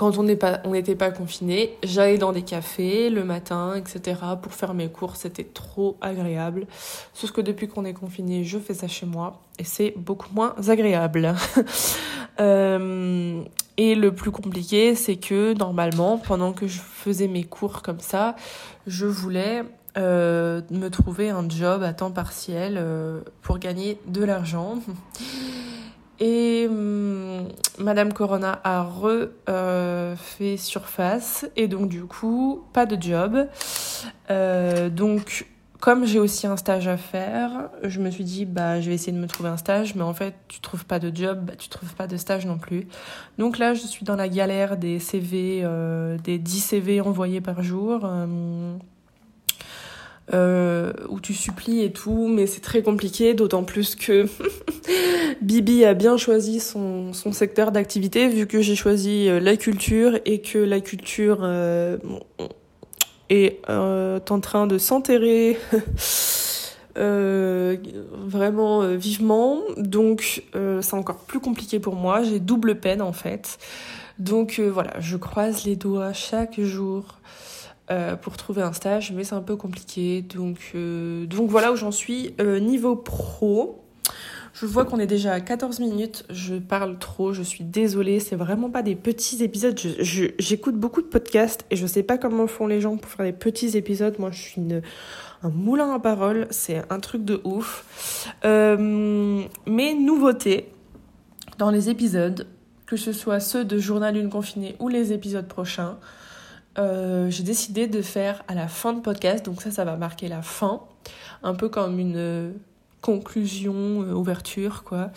quand 0.00 0.16
on 0.16 0.22
n'était 0.22 0.94
pas, 0.94 1.10
confiné, 1.10 1.76
j'allais 1.82 2.16
dans 2.16 2.32
des 2.32 2.40
cafés 2.40 3.10
le 3.10 3.22
matin, 3.22 3.74
etc. 3.74 4.18
pour 4.40 4.54
faire 4.54 4.72
mes 4.72 4.88
cours. 4.88 5.16
C'était 5.16 5.44
trop 5.44 5.98
agréable. 6.00 6.66
Sauf 7.12 7.32
que 7.32 7.42
depuis 7.42 7.68
qu'on 7.68 7.84
est 7.84 7.92
confiné, 7.92 8.42
je 8.44 8.58
fais 8.58 8.72
ça 8.72 8.88
chez 8.88 9.04
moi 9.04 9.42
et 9.58 9.64
c'est 9.64 9.92
beaucoup 9.98 10.32
moins 10.32 10.54
agréable. 10.68 11.34
Euh, 12.38 13.42
et 13.76 13.94
le 13.94 14.14
plus 14.14 14.30
compliqué, 14.30 14.94
c'est 14.94 15.16
que 15.16 15.52
normalement, 15.52 16.16
pendant 16.16 16.54
que 16.54 16.66
je 16.66 16.78
faisais 16.78 17.28
mes 17.28 17.44
cours 17.44 17.82
comme 17.82 18.00
ça, 18.00 18.34
je 18.86 19.04
voulais 19.04 19.62
euh, 19.98 20.62
me 20.70 20.88
trouver 20.88 21.28
un 21.28 21.46
job 21.50 21.82
à 21.82 21.92
temps 21.92 22.12
partiel 22.12 22.78
euh, 22.78 23.20
pour 23.42 23.58
gagner 23.58 23.98
de 24.06 24.24
l'argent. 24.24 24.78
Et 26.20 26.66
hum, 26.68 27.48
Madame 27.78 28.12
Corona 28.12 28.60
a 28.62 28.82
refait 28.82 29.30
euh, 29.48 30.16
surface 30.58 31.46
et 31.56 31.66
donc 31.66 31.88
du 31.88 32.04
coup 32.04 32.62
pas 32.74 32.84
de 32.84 33.00
job. 33.00 33.48
Euh, 34.30 34.90
donc 34.90 35.46
comme 35.80 36.04
j'ai 36.04 36.18
aussi 36.18 36.46
un 36.46 36.58
stage 36.58 36.88
à 36.88 36.98
faire, 36.98 37.70
je 37.82 38.00
me 38.00 38.10
suis 38.10 38.24
dit 38.24 38.44
bah 38.44 38.82
je 38.82 38.88
vais 38.90 38.94
essayer 38.94 39.12
de 39.12 39.18
me 39.18 39.26
trouver 39.26 39.48
un 39.48 39.56
stage, 39.56 39.94
mais 39.94 40.02
en 40.02 40.12
fait 40.12 40.34
tu 40.48 40.60
trouves 40.60 40.84
pas 40.84 40.98
de 40.98 41.14
job, 41.14 41.40
bah, 41.46 41.54
tu 41.58 41.70
trouves 41.70 41.94
pas 41.94 42.06
de 42.06 42.18
stage 42.18 42.44
non 42.44 42.58
plus. 42.58 42.86
Donc 43.38 43.56
là 43.56 43.72
je 43.72 43.80
suis 43.86 44.04
dans 44.04 44.16
la 44.16 44.28
galère 44.28 44.76
des 44.76 44.98
CV, 44.98 45.62
euh, 45.64 46.18
des 46.18 46.38
10 46.38 46.60
CV 46.60 47.00
envoyés 47.00 47.40
par 47.40 47.62
jour. 47.62 48.02
Euh, 48.04 48.76
où 50.32 51.20
tu 51.20 51.34
supplies 51.34 51.82
et 51.82 51.92
tout, 51.92 52.28
mais 52.28 52.46
c'est 52.46 52.60
très 52.60 52.82
compliqué, 52.82 53.34
d'autant 53.34 53.64
plus 53.64 53.96
que 53.96 54.26
Bibi 55.40 55.84
a 55.84 55.94
bien 55.94 56.16
choisi 56.16 56.60
son, 56.60 57.12
son 57.12 57.32
secteur 57.32 57.72
d'activité, 57.72 58.28
vu 58.28 58.46
que 58.46 58.60
j'ai 58.60 58.76
choisi 58.76 59.28
euh, 59.28 59.40
la 59.40 59.56
culture 59.56 60.18
et 60.24 60.40
que 60.40 60.58
la 60.58 60.80
culture 60.80 61.38
euh, 61.42 61.98
est 63.28 63.60
en 63.68 64.40
train 64.40 64.66
de 64.66 64.78
s'enterrer 64.78 65.58
vraiment 66.96 68.86
vivement. 68.96 69.60
Donc 69.76 70.42
c'est 70.80 70.94
encore 70.94 71.18
plus 71.18 71.40
compliqué 71.40 71.78
pour 71.78 71.94
moi, 71.94 72.22
j'ai 72.22 72.40
double 72.40 72.80
peine 72.80 73.02
en 73.02 73.12
fait. 73.12 73.58
Donc 74.18 74.58
voilà, 74.60 74.98
je 75.00 75.16
croise 75.16 75.64
les 75.64 75.76
doigts 75.76 76.12
chaque 76.12 76.60
jour 76.60 77.04
euh, 77.90 78.14
pour 78.14 78.36
trouver 78.36 78.62
un 78.62 78.72
stage, 78.72 79.12
mais 79.12 79.24
c'est 79.24 79.34
un 79.34 79.42
peu 79.42 79.56
compliqué. 79.56 80.22
Donc, 80.22 80.58
euh, 80.74 81.26
voilà 81.48 81.72
où 81.72 81.76
j'en 81.76 81.90
suis. 81.90 82.34
Euh, 82.40 82.60
niveau 82.60 82.94
pro, 82.94 83.82
je 84.52 84.64
vois 84.64 84.84
qu'on 84.84 85.00
est 85.00 85.08
déjà 85.08 85.32
à 85.32 85.40
14 85.40 85.80
minutes. 85.80 86.24
Je 86.30 86.54
parle 86.54 86.98
trop, 86.98 87.32
je 87.32 87.42
suis 87.42 87.64
désolée. 87.64 88.20
C'est 88.20 88.36
vraiment 88.36 88.70
pas 88.70 88.82
des 88.82 88.94
petits 88.94 89.42
épisodes. 89.42 89.76
J'écoute 89.78 90.76
beaucoup 90.76 91.02
de 91.02 91.08
podcasts 91.08 91.64
et 91.70 91.76
je 91.76 91.86
sais 91.86 92.04
pas 92.04 92.16
comment 92.16 92.46
font 92.46 92.68
les 92.68 92.80
gens 92.80 92.96
pour 92.96 93.10
faire 93.10 93.26
des 93.26 93.32
petits 93.32 93.76
épisodes. 93.76 94.14
Moi, 94.20 94.30
je 94.30 94.40
suis 94.40 94.62
un 95.42 95.48
moulin 95.48 95.92
à 95.92 95.98
parole. 95.98 96.46
C'est 96.50 96.82
un 96.90 97.00
truc 97.00 97.24
de 97.24 97.40
ouf. 97.44 97.84
mes 98.44 99.94
nouveautés 99.94 100.68
dans 101.58 101.70
les 101.70 101.90
épisodes, 101.90 102.46
que 102.86 102.96
ce 102.96 103.12
soit 103.12 103.40
ceux 103.40 103.64
de 103.64 103.78
Journal 103.78 104.16
Une 104.16 104.30
Confinée 104.30 104.76
ou 104.78 104.88
les 104.88 105.12
épisodes 105.12 105.48
prochains, 105.48 105.98
euh, 106.80 107.30
j'ai 107.30 107.42
décidé 107.42 107.86
de 107.86 108.00
faire 108.00 108.42
à 108.48 108.54
la 108.54 108.66
fin 108.66 108.92
de 108.92 109.00
podcast, 109.00 109.44
donc 109.44 109.60
ça, 109.60 109.70
ça 109.70 109.84
va 109.84 109.96
marquer 109.96 110.28
la 110.28 110.40
fin, 110.40 110.80
un 111.42 111.54
peu 111.54 111.68
comme 111.68 111.98
une 111.98 112.16
euh, 112.16 112.52
conclusion, 113.02 114.02
euh, 114.02 114.12
ouverture, 114.12 114.82
quoi. 114.82 115.10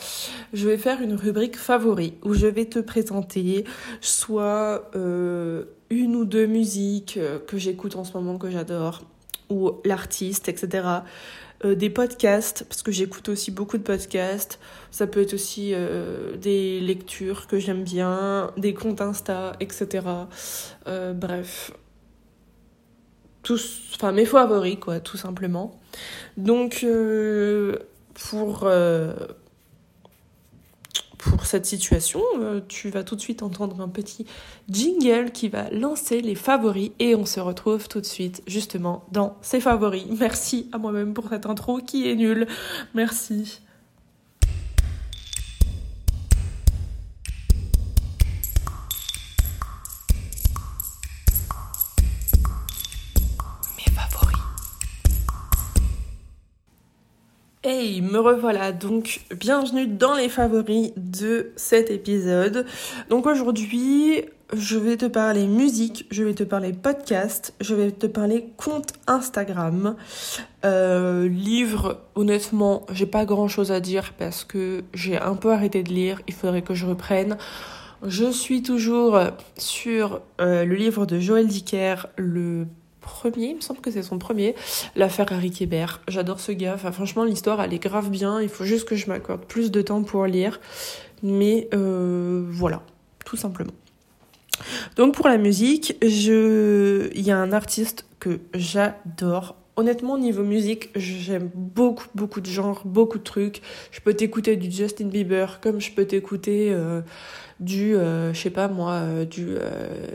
Je 0.51 0.67
vais 0.67 0.77
faire 0.77 1.01
une 1.01 1.13
rubrique 1.13 1.55
favori 1.55 2.15
où 2.23 2.33
je 2.33 2.47
vais 2.47 2.65
te 2.65 2.79
présenter 2.79 3.63
soit 4.01 4.91
une 4.93 6.15
ou 6.15 6.25
deux 6.25 6.47
musiques 6.47 7.19
que 7.47 7.57
j'écoute 7.57 7.95
en 7.95 8.03
ce 8.03 8.13
moment 8.13 8.37
que 8.37 8.49
j'adore, 8.49 9.01
ou 9.49 9.71
l'artiste, 9.85 10.49
etc. 10.49 10.83
des 11.63 11.89
podcasts, 11.89 12.65
parce 12.67 12.83
que 12.83 12.91
j'écoute 12.91 13.29
aussi 13.29 13.51
beaucoup 13.51 13.77
de 13.77 13.83
podcasts. 13.83 14.59
Ça 14.91 15.07
peut 15.07 15.21
être 15.21 15.33
aussi 15.33 15.73
des 16.41 16.79
lectures 16.81 17.47
que 17.47 17.59
j'aime 17.59 17.83
bien, 17.83 18.51
des 18.57 18.73
comptes 18.73 19.01
Insta, 19.01 19.53
etc. 19.59 20.05
bref, 21.15 21.71
tous, 23.43 23.81
enfin 23.95 24.11
mes 24.11 24.25
favoris 24.25 24.77
quoi, 24.79 24.99
tout 24.99 25.17
simplement. 25.17 25.79
Donc 26.37 26.85
pour 28.13 28.69
pour 31.23 31.45
cette 31.45 31.65
situation, 31.65 32.21
euh, 32.39 32.61
tu 32.67 32.89
vas 32.89 33.03
tout 33.03 33.15
de 33.15 33.21
suite 33.21 33.43
entendre 33.43 33.81
un 33.81 33.87
petit 33.87 34.25
jingle 34.69 35.31
qui 35.31 35.47
va 35.47 35.69
lancer 35.69 36.21
les 36.21 36.35
favoris 36.35 36.91
et 36.99 37.15
on 37.15 37.25
se 37.25 37.39
retrouve 37.39 37.87
tout 37.87 38.01
de 38.01 38.05
suite 38.05 38.43
justement 38.45 39.05
dans 39.11 39.37
ces 39.41 39.59
favoris. 39.59 40.05
Merci 40.19 40.69
à 40.73 40.77
moi-même 40.77 41.13
pour 41.13 41.29
cette 41.29 41.45
intro 41.45 41.79
qui 41.79 42.09
est 42.09 42.15
nulle. 42.15 42.47
Merci. 42.93 43.62
Hey, 57.65 58.01
me 58.01 58.19
revoilà 58.19 58.73
donc 58.73 59.21
bienvenue 59.39 59.87
dans 59.87 60.15
les 60.15 60.27
favoris 60.27 60.91
de 60.97 61.53
cet 61.55 61.91
épisode. 61.91 62.65
Donc 63.09 63.25
aujourd'hui, 63.25 64.25
je 64.51 64.77
vais 64.77 64.97
te 64.97 65.05
parler 65.05 65.47
musique, 65.47 66.05
je 66.11 66.23
vais 66.23 66.33
te 66.33 66.43
parler 66.43 66.73
podcast, 66.73 67.53
je 67.61 67.73
vais 67.73 67.91
te 67.91 68.05
parler 68.05 68.49
compte 68.57 68.91
Instagram. 69.07 69.95
Euh, 70.65 71.29
livre, 71.29 72.01
honnêtement, 72.15 72.85
j'ai 72.91 73.05
pas 73.05 73.23
grand 73.23 73.47
chose 73.47 73.71
à 73.71 73.79
dire 73.79 74.11
parce 74.17 74.43
que 74.43 74.83
j'ai 74.93 75.17
un 75.17 75.35
peu 75.35 75.53
arrêté 75.53 75.83
de 75.83 75.89
lire, 75.89 76.19
il 76.27 76.33
faudrait 76.33 76.63
que 76.63 76.73
je 76.73 76.85
reprenne. 76.85 77.37
Je 78.05 78.29
suis 78.29 78.61
toujours 78.61 79.17
sur 79.57 80.19
euh, 80.41 80.65
le 80.65 80.75
livre 80.75 81.05
de 81.05 81.17
Joël 81.17 81.47
Dicker, 81.47 82.07
le 82.17 82.67
premier, 83.03 83.49
il 83.49 83.55
me 83.57 83.61
semble 83.61 83.81
que 83.81 83.91
c'est 83.91 84.01
son 84.01 84.17
premier, 84.17 84.55
l'affaire 84.95 85.31
Harry 85.31 85.51
Kébert. 85.51 86.01
J'adore 86.07 86.39
ce 86.39 86.51
gars. 86.51 86.73
Enfin, 86.73 86.91
franchement, 86.91 87.23
l'histoire, 87.23 87.61
elle 87.61 87.73
est 87.73 87.83
grave 87.83 88.09
bien. 88.09 88.41
Il 88.41 88.49
faut 88.49 88.63
juste 88.63 88.87
que 88.87 88.95
je 88.95 89.07
m'accorde 89.07 89.45
plus 89.45 89.69
de 89.69 89.81
temps 89.81 90.01
pour 90.03 90.25
lire. 90.25 90.59
Mais 91.21 91.67
euh, 91.73 92.45
voilà, 92.49 92.81
tout 93.25 93.37
simplement. 93.37 93.73
Donc 94.95 95.13
pour 95.13 95.27
la 95.27 95.37
musique, 95.37 95.95
je... 96.01 97.09
il 97.13 97.21
y 97.21 97.31
a 97.31 97.37
un 97.37 97.51
artiste 97.51 98.05
que 98.23 98.39
j'adore. 98.53 99.57
Honnêtement, 99.75 100.17
niveau 100.17 100.43
musique, 100.43 100.91
j'aime 100.95 101.49
beaucoup, 101.53 102.05
beaucoup 102.15 102.39
de 102.39 102.45
genres, 102.45 102.83
beaucoup 102.85 103.17
de 103.17 103.23
trucs. 103.23 103.61
Je 103.91 103.99
peux 103.99 104.13
t'écouter 104.13 104.55
du 104.55 104.71
Justin 104.71 105.07
Bieber, 105.07 105.59
comme 105.59 105.81
je 105.81 105.91
peux 105.91 106.05
t'écouter 106.05 106.71
euh, 106.71 107.01
du, 107.59 107.95
euh, 107.95 108.33
je 108.33 108.39
sais 108.39 108.49
pas 108.49 108.69
moi, 108.69 108.91
euh, 108.91 109.25
du 109.25 109.57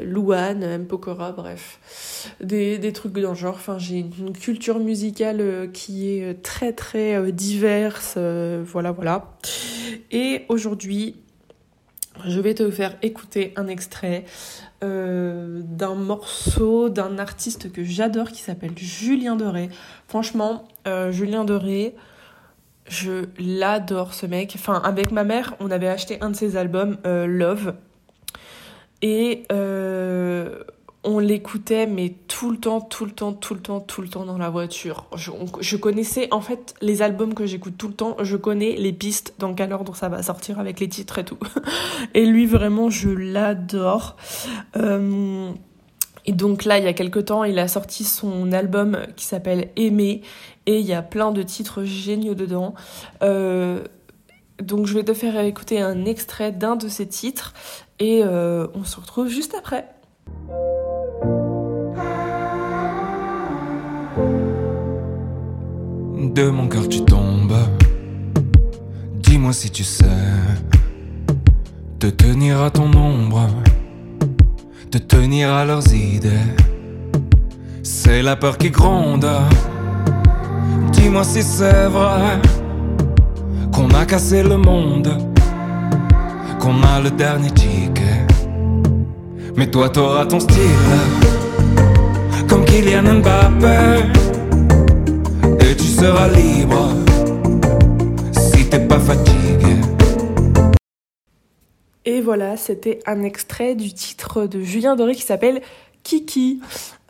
Luan, 0.03 0.63
M. 0.63 0.87
Pokora, 0.87 1.33
bref, 1.33 2.35
des, 2.41 2.79
des 2.79 2.93
trucs 2.95 3.13
dans 3.13 3.31
le 3.31 3.35
genre. 3.35 3.57
Enfin, 3.57 3.79
j'ai 3.79 3.99
une 3.99 4.33
culture 4.33 4.79
musicale 4.79 5.69
qui 5.75 6.09
est 6.09 6.43
très 6.43 6.73
très 6.73 7.31
diverse, 7.31 8.17
voilà, 8.17 8.93
voilà. 8.93 9.37
Et 10.11 10.47
aujourd'hui, 10.49 11.17
je 12.27 12.41
vais 12.41 12.55
te 12.55 12.71
faire 12.71 12.97
écouter 13.03 13.53
un 13.57 13.67
extrait 13.67 14.25
d'un 14.81 15.95
morceau 15.97 16.89
d'un 16.89 17.19
artiste 17.19 17.73
que 17.73 17.83
j'adore 17.83 18.29
qui 18.29 18.43
s'appelle 18.43 18.77
Julien 18.77 19.35
Doré. 19.35 19.71
Franchement, 20.07 20.69
Julien 21.11 21.45
Doré, 21.45 21.97
je 22.89 23.27
l'adore 23.39 24.15
ce 24.15 24.27
mec. 24.27 24.55
Enfin, 24.57 24.81
avec 24.85 25.13
ma 25.13 25.25
mère, 25.25 25.55
on 25.61 25.71
avait 25.71 25.89
acheté 25.89 26.19
un 26.21 26.31
de 26.31 26.37
ses 26.37 26.57
albums, 26.57 26.99
euh, 27.07 27.27
Love. 27.27 27.75
Et 29.03 29.45
euh, 29.53 30.65
on 31.09 31.19
l'écoutait, 31.19 31.87
mais 31.87 32.15
tout 32.29 32.51
le 32.51 32.59
temps, 32.59 32.83
tout 32.83 33.07
le 33.07 33.13
temps, 33.13 33.33
tout 33.33 33.55
le 33.55 33.61
temps, 33.61 33.81
tout 33.81 34.03
le 34.03 34.09
temps 34.09 34.27
dans 34.27 34.37
la 34.37 34.51
voiture. 34.51 35.07
Je, 35.17 35.77
connaissais, 35.77 36.29
en 36.33 36.43
fait, 36.43 36.75
les 36.83 37.01
albums 37.01 37.33
que 37.33 37.47
j'écoute 37.47 37.79
tout 37.79 37.89
le 37.89 37.95
temps, 37.95 38.17
je 38.21 38.37
connais 38.37 38.77
les 38.77 38.93
pistes, 38.93 39.35
dans 39.39 39.55
quel 39.55 39.73
ordre 39.73 39.97
ça 39.97 40.11
va 40.11 40.23
sortir 40.23 40.61
avec 40.61 40.81
les 40.81 40.89
titres 40.89 41.19
et 41.19 41.25
tout. 41.25 41.39
Et 42.15 42.27
lui, 42.27 42.45
vraiment, 42.45 42.91
je 42.91 43.09
l'adore. 43.09 44.17
Euh, 44.77 45.51
et 46.27 46.33
donc 46.33 46.67
là, 46.67 46.77
il 46.77 46.85
y 46.85 46.89
a 46.89 46.93
quelques 46.93 47.25
temps, 47.25 47.43
il 47.45 47.59
a 47.59 47.69
sorti 47.69 48.05
son 48.05 48.53
album 48.53 48.99
qui 49.17 49.25
s'appelle 49.25 49.71
Aimer 49.77 50.21
et 50.67 50.79
il 50.79 50.87
y 50.87 50.93
a 50.93 51.01
plein 51.01 51.33
de 51.33 51.43
titres 51.43 51.85
géniaux 51.85 52.35
dedans. 52.35 52.75
Euh, 53.23 53.83
donc 54.61 54.87
je 54.87 54.93
vais 54.93 55.05
te 55.05 55.15
faire 55.15 55.41
écouter 55.41 55.81
un 55.81 56.05
extrait 56.05 56.53
d'un 56.53 56.77
de 56.77 56.89
ces 56.89 57.07
titres 57.07 57.55
et 57.99 58.23
euh, 58.25 58.67
on 58.75 58.85
se 58.85 59.01
retrouve 59.01 59.29
juste 59.29 59.55
après. 59.55 59.89
De 66.35 66.51
mon 66.51 66.69
cœur 66.69 66.89
tu 66.89 67.05
tombes, 67.05 67.57
dis-moi 69.15 69.53
si 69.53 69.71
tu 69.71 69.85
sais 69.85 70.07
te 71.99 72.07
tenir 72.07 72.63
à 72.63 72.71
ton 72.71 72.93
ombre 72.97 73.49
de 74.91 74.99
tenir 74.99 75.53
à 75.53 75.65
leurs 75.65 75.93
idées. 75.93 76.55
C'est 77.83 78.23
la 78.23 78.37
peur 78.37 78.57
qui 78.57 78.71
gronde. 78.71 79.29
Dis-moi 80.93 81.25
si 81.25 81.43
c'est 81.43 81.87
vrai 81.87 82.41
qu'on 83.73 83.89
a 83.91 84.07
cassé 84.07 84.43
le 84.43 84.57
monde, 84.57 85.11
qu'on 86.59 86.83
a 86.83 87.01
le 87.01 87.11
dernier 87.11 87.51
ticket. 87.51 87.88
Mais 89.57 89.71
toi 89.71 89.89
t'auras 89.89 90.27
ton 90.27 90.41
style, 90.41 90.59
comme 92.49 92.65
Kylian 92.65 93.21
Mbappé, 93.21 94.05
et 95.61 95.77
tu 95.77 95.85
seras 95.85 96.29
libre 96.29 96.91
si 98.33 98.69
t'es 98.69 98.81
pas 98.81 98.99
fatigué. 98.99 99.77
Et 102.05 102.21
voilà, 102.21 102.57
c'était 102.57 103.01
un 103.07 103.23
extrait 103.23 103.75
du 103.75 103.93
titre 103.93 104.47
de 104.47 104.61
Julien 104.61 104.97
Doré 104.97 105.15
qui 105.15 105.23
s'appelle 105.23 105.61
Kiki. 106.05 106.61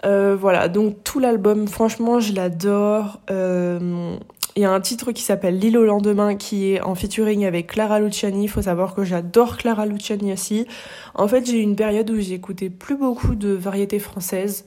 Euh, 0.04 0.36
voilà, 0.38 0.68
donc 0.68 1.04
tout 1.04 1.18
l'album, 1.20 1.68
franchement, 1.68 2.20
je 2.20 2.32
l'adore. 2.32 3.20
Euh, 3.30 4.16
il 4.58 4.62
y 4.62 4.64
a 4.64 4.72
un 4.72 4.80
titre 4.80 5.12
qui 5.12 5.22
s'appelle 5.22 5.56
L'île 5.56 5.78
au 5.78 5.84
lendemain 5.84 6.34
qui 6.34 6.72
est 6.72 6.80
en 6.80 6.96
featuring 6.96 7.46
avec 7.46 7.68
Clara 7.68 8.00
Luciani. 8.00 8.42
Il 8.42 8.48
faut 8.48 8.62
savoir 8.62 8.92
que 8.92 9.04
j'adore 9.04 9.56
Clara 9.56 9.86
Luciani 9.86 10.32
aussi. 10.32 10.66
En 11.14 11.28
fait, 11.28 11.46
j'ai 11.46 11.60
eu 11.60 11.62
une 11.62 11.76
période 11.76 12.10
où 12.10 12.18
j'écoutais 12.18 12.68
plus 12.68 12.96
beaucoup 12.96 13.36
de 13.36 13.50
variétés 13.50 14.00
françaises. 14.00 14.64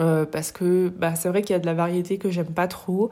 Euh, 0.00 0.24
parce 0.24 0.50
que 0.50 0.88
bah, 0.88 1.14
c'est 1.14 1.28
vrai 1.28 1.42
qu'il 1.42 1.52
y 1.52 1.56
a 1.56 1.58
de 1.58 1.66
la 1.66 1.74
variété 1.74 2.16
que 2.16 2.30
j'aime 2.30 2.54
pas 2.54 2.68
trop. 2.68 3.10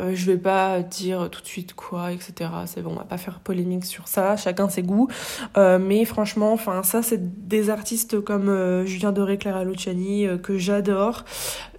Euh, 0.00 0.12
je 0.14 0.26
vais 0.30 0.38
pas 0.38 0.80
dire 0.80 1.28
tout 1.30 1.42
de 1.42 1.46
suite 1.46 1.74
quoi, 1.74 2.12
etc. 2.12 2.50
C'est 2.66 2.82
bon, 2.82 2.92
on 2.92 2.96
va 2.96 3.04
pas 3.04 3.18
faire 3.18 3.40
polémique 3.40 3.84
sur 3.84 4.08
ça, 4.08 4.36
chacun 4.36 4.68
ses 4.68 4.82
goûts. 4.82 5.08
Euh, 5.56 5.78
mais 5.78 6.04
franchement, 6.04 6.52
enfin 6.52 6.82
ça, 6.82 7.02
c'est 7.02 7.46
des 7.46 7.70
artistes 7.70 8.20
comme 8.20 8.48
euh, 8.48 8.86
Julien 8.86 9.12
Doré, 9.12 9.38
Clara 9.38 9.64
Luciani 9.64 10.26
euh, 10.26 10.38
que 10.38 10.58
j'adore. 10.58 11.24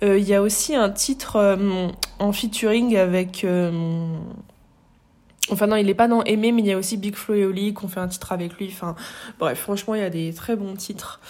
Il 0.02 0.20
y 0.20 0.34
a 0.34 0.42
aussi 0.42 0.76
un 0.76 0.90
titre 0.90 1.58
en 2.20 2.34
featuring 2.34 2.98
avec 2.98 3.48
Enfin 5.50 5.68
non, 5.68 5.78
il 5.78 5.90
est 5.90 5.94
pas 5.94 6.10
dans 6.10 6.24
Aimer, 6.24 6.52
mais 6.52 6.62
il 6.62 6.68
y 6.68 6.74
a 6.74 6.78
aussi 6.78 6.98
Big 6.98 7.16
Flo 7.16 7.36
et 7.36 7.46
Oli 7.46 7.74
qui 7.74 7.86
ont 7.86 7.88
fait 7.88 8.02
un 8.02 8.10
titre 8.10 8.34
avec 8.34 8.58
lui. 8.58 8.68
Enfin 8.70 8.96
bref, 9.40 9.58
franchement, 9.60 9.96
il 9.96 10.02
y 10.02 10.04
a 10.04 10.10
des 10.10 10.34
très 10.34 10.58
bons 10.58 10.74
titres. 10.74 11.22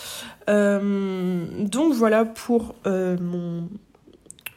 Donc 0.47 1.93
voilà 1.93 2.25
pour 2.25 2.73
mon, 2.83 3.69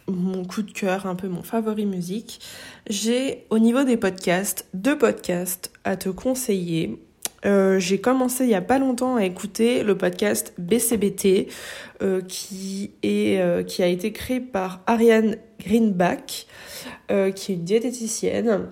mon 0.09 0.45
coup 0.45 0.63
de 0.63 0.71
cœur, 0.71 1.07
un 1.07 1.15
peu 1.15 1.29
mon 1.29 1.43
favori 1.43 1.87
musique. 1.87 2.41
J'ai 2.89 3.45
au 3.51 3.59
niveau 3.59 3.85
des 3.85 3.97
podcasts, 3.97 4.67
deux 4.75 4.97
podcasts 4.97 5.73
à 5.85 5.97
te 5.97 6.09
conseiller. 6.09 7.01
Euh, 7.45 7.79
j'ai 7.79 8.01
commencé 8.01 8.45
il 8.45 8.51
y 8.51 8.55
a 8.55 8.63
pas 8.63 8.79
longtemps 8.79 9.17
à 9.17 9.25
écouter 9.25 9.83
le 9.83 9.97
podcast 9.97 10.55
BCBT 10.59 11.49
euh, 12.03 12.21
qui, 12.23 12.93
euh, 13.05 13.63
qui 13.63 13.83
a 13.83 13.87
été 13.87 14.13
créé 14.13 14.41
par 14.41 14.81
Ariane 14.87 15.37
Greenback 15.61 16.47
qui 17.09 17.53
est 17.53 17.55
une 17.55 17.65
diététicienne 17.65 18.67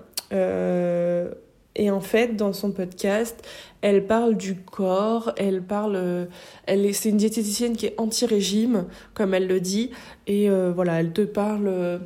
et 1.77 1.91
en 1.91 2.01
fait, 2.01 2.37
dans 2.37 2.53
son 2.53 2.71
podcast, 2.71 3.47
elle 3.81 4.07
parle 4.07 4.37
du 4.37 4.57
corps, 4.57 5.33
elle 5.37 5.63
parle, 5.63 6.29
elle 6.67 6.87
est, 6.87 6.93
c'est 6.93 7.11
une 7.11 7.17
diététicienne 7.17 7.77
qui 7.77 7.87
est 7.87 7.95
anti-régime, 7.99 8.87
comme 9.13 9.35
elle 9.35 9.47
le 9.47 9.61
dit, 9.61 9.91
et 10.27 10.49
euh, 10.49 10.73
voilà, 10.75 11.01
elle 11.01 11.13
te 11.13 11.23
parle 11.23 12.01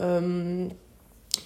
euh, 0.00 0.66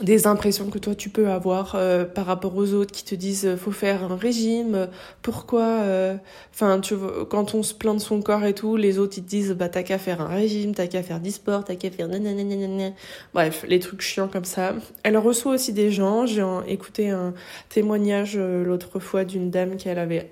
des 0.01 0.27
impressions 0.27 0.69
que 0.69 0.79
toi 0.79 0.95
tu 0.95 1.09
peux 1.09 1.29
avoir 1.29 1.75
euh, 1.75 2.05
par 2.05 2.27
rapport 2.27 2.55
aux 2.57 2.75
autres 2.75 2.93
qui 2.93 3.05
te 3.05 3.15
disent 3.15 3.47
euh, 3.47 3.57
faut 3.57 3.71
faire 3.71 4.05
un 4.05 4.17
régime 4.17 4.89
pourquoi 5.23 5.65
euh, 5.65 6.17
enfin 6.53 6.81
tu 6.81 6.95
vois 6.95 7.27
quand 7.29 7.55
on 7.55 7.63
se 7.63 7.73
plaint 7.73 7.97
de 7.97 8.01
son 8.01 8.21
corps 8.21 8.45
et 8.45 8.55
tout 8.55 8.77
les 8.77 8.99
autres 8.99 9.17
ils 9.17 9.25
te 9.25 9.29
disent 9.29 9.53
bah 9.53 9.71
t'as 9.71 9.83
qu'à 9.83 9.99
faire 9.99 10.21
un 10.21 10.29
régime 10.29 10.75
t'as 10.75 10.87
qu'à 10.87 11.03
faire 11.03 11.21
du 11.21 11.31
sport 11.31 11.65
t'as 11.65 11.77
qu'à 11.77 11.91
faire 11.91 12.09
nanana 12.09 12.91
bref 13.33 13.65
les 13.67 13.81
trucs 13.81 14.03
chiants 14.03 14.29
comme 14.29 14.45
ça. 14.45 14.75
Elle 15.03 15.17
reçoit 15.17 15.53
aussi 15.55 15.73
des 15.73 15.91
gens. 15.91 16.27
J'ai 16.27 16.45
écouté 16.69 17.11
un 17.11 17.33
témoignage 17.69 18.37
l'autre 18.37 18.99
fois 18.99 19.25
d'une 19.25 19.51
dame 19.51 19.77
qu'elle 19.77 19.99
avait 19.99 20.31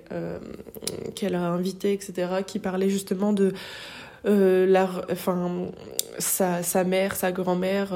qu'elle 1.15 1.35
a 1.35 1.41
invité 1.41 1.93
etc 1.93 2.27
qui 2.45 2.59
parlait 2.59 2.89
justement 2.89 3.33
de 3.33 3.53
la 4.23 4.89
enfin 5.11 5.69
sa, 6.19 6.63
sa 6.63 6.83
mère 6.83 7.15
sa 7.15 7.31
grand-mère 7.31 7.93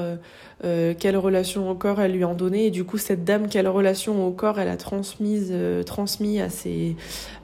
euh, 0.65 0.93
quelle 0.97 1.15
relation 1.15 1.71
au 1.71 1.75
corps 1.75 2.01
elle 2.01 2.11
lui 2.11 2.25
en 2.25 2.33
donnait. 2.33 2.65
Et 2.65 2.71
du 2.71 2.83
coup 2.83 2.97
cette 2.97 3.23
dame 3.23 3.47
quelle 3.47 3.67
relation 3.67 4.27
au 4.27 4.31
corps 4.31 4.59
elle 4.59 4.67
a 4.67 4.75
transmise 4.75 5.49
euh, 5.51 5.83
transmis 5.83 6.41
à 6.41 6.49
ses 6.49 6.95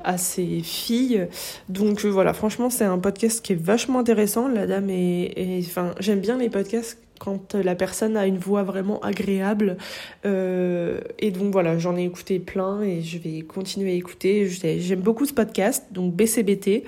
à 0.04 0.18
ses 0.18 0.62
filles. 0.62 1.28
Donc 1.70 2.04
euh, 2.04 2.10
voilà 2.10 2.34
franchement 2.34 2.70
c'est 2.70 2.84
un 2.84 3.00
podcast 3.00 3.44
qui 3.44 3.54
est 3.54 3.62
vachement 3.62 4.00
intéressant. 4.00 4.48
La 4.50 4.68
dame 4.68 4.90
est 4.90 5.60
enfin 5.66 5.92
j'aime 6.00 6.20
bien 6.20 6.38
les 6.38 6.50
podcasts 6.50 7.00
quand 7.18 7.56
la 7.56 7.76
personne 7.76 8.18
a 8.18 8.28
une 8.28 8.38
voix 8.38 8.64
vraiment 8.64 9.00
agréable. 9.00 9.78
Et 10.26 11.32
donc 11.32 11.54
voilà 11.54 11.80
j'en 11.80 11.96
ai 11.96 12.04
écouté 12.04 12.40
plein 12.40 12.82
et 12.82 13.02
je 13.02 13.18
vais 13.18 13.42
continuer 13.42 13.92
à 13.92 13.96
écouter. 13.96 14.50
J'aime 14.50 15.00
beaucoup 15.00 15.26
ce 15.26 15.34
podcast 15.34 15.86
donc 15.92 16.14
BCBT 16.14 16.84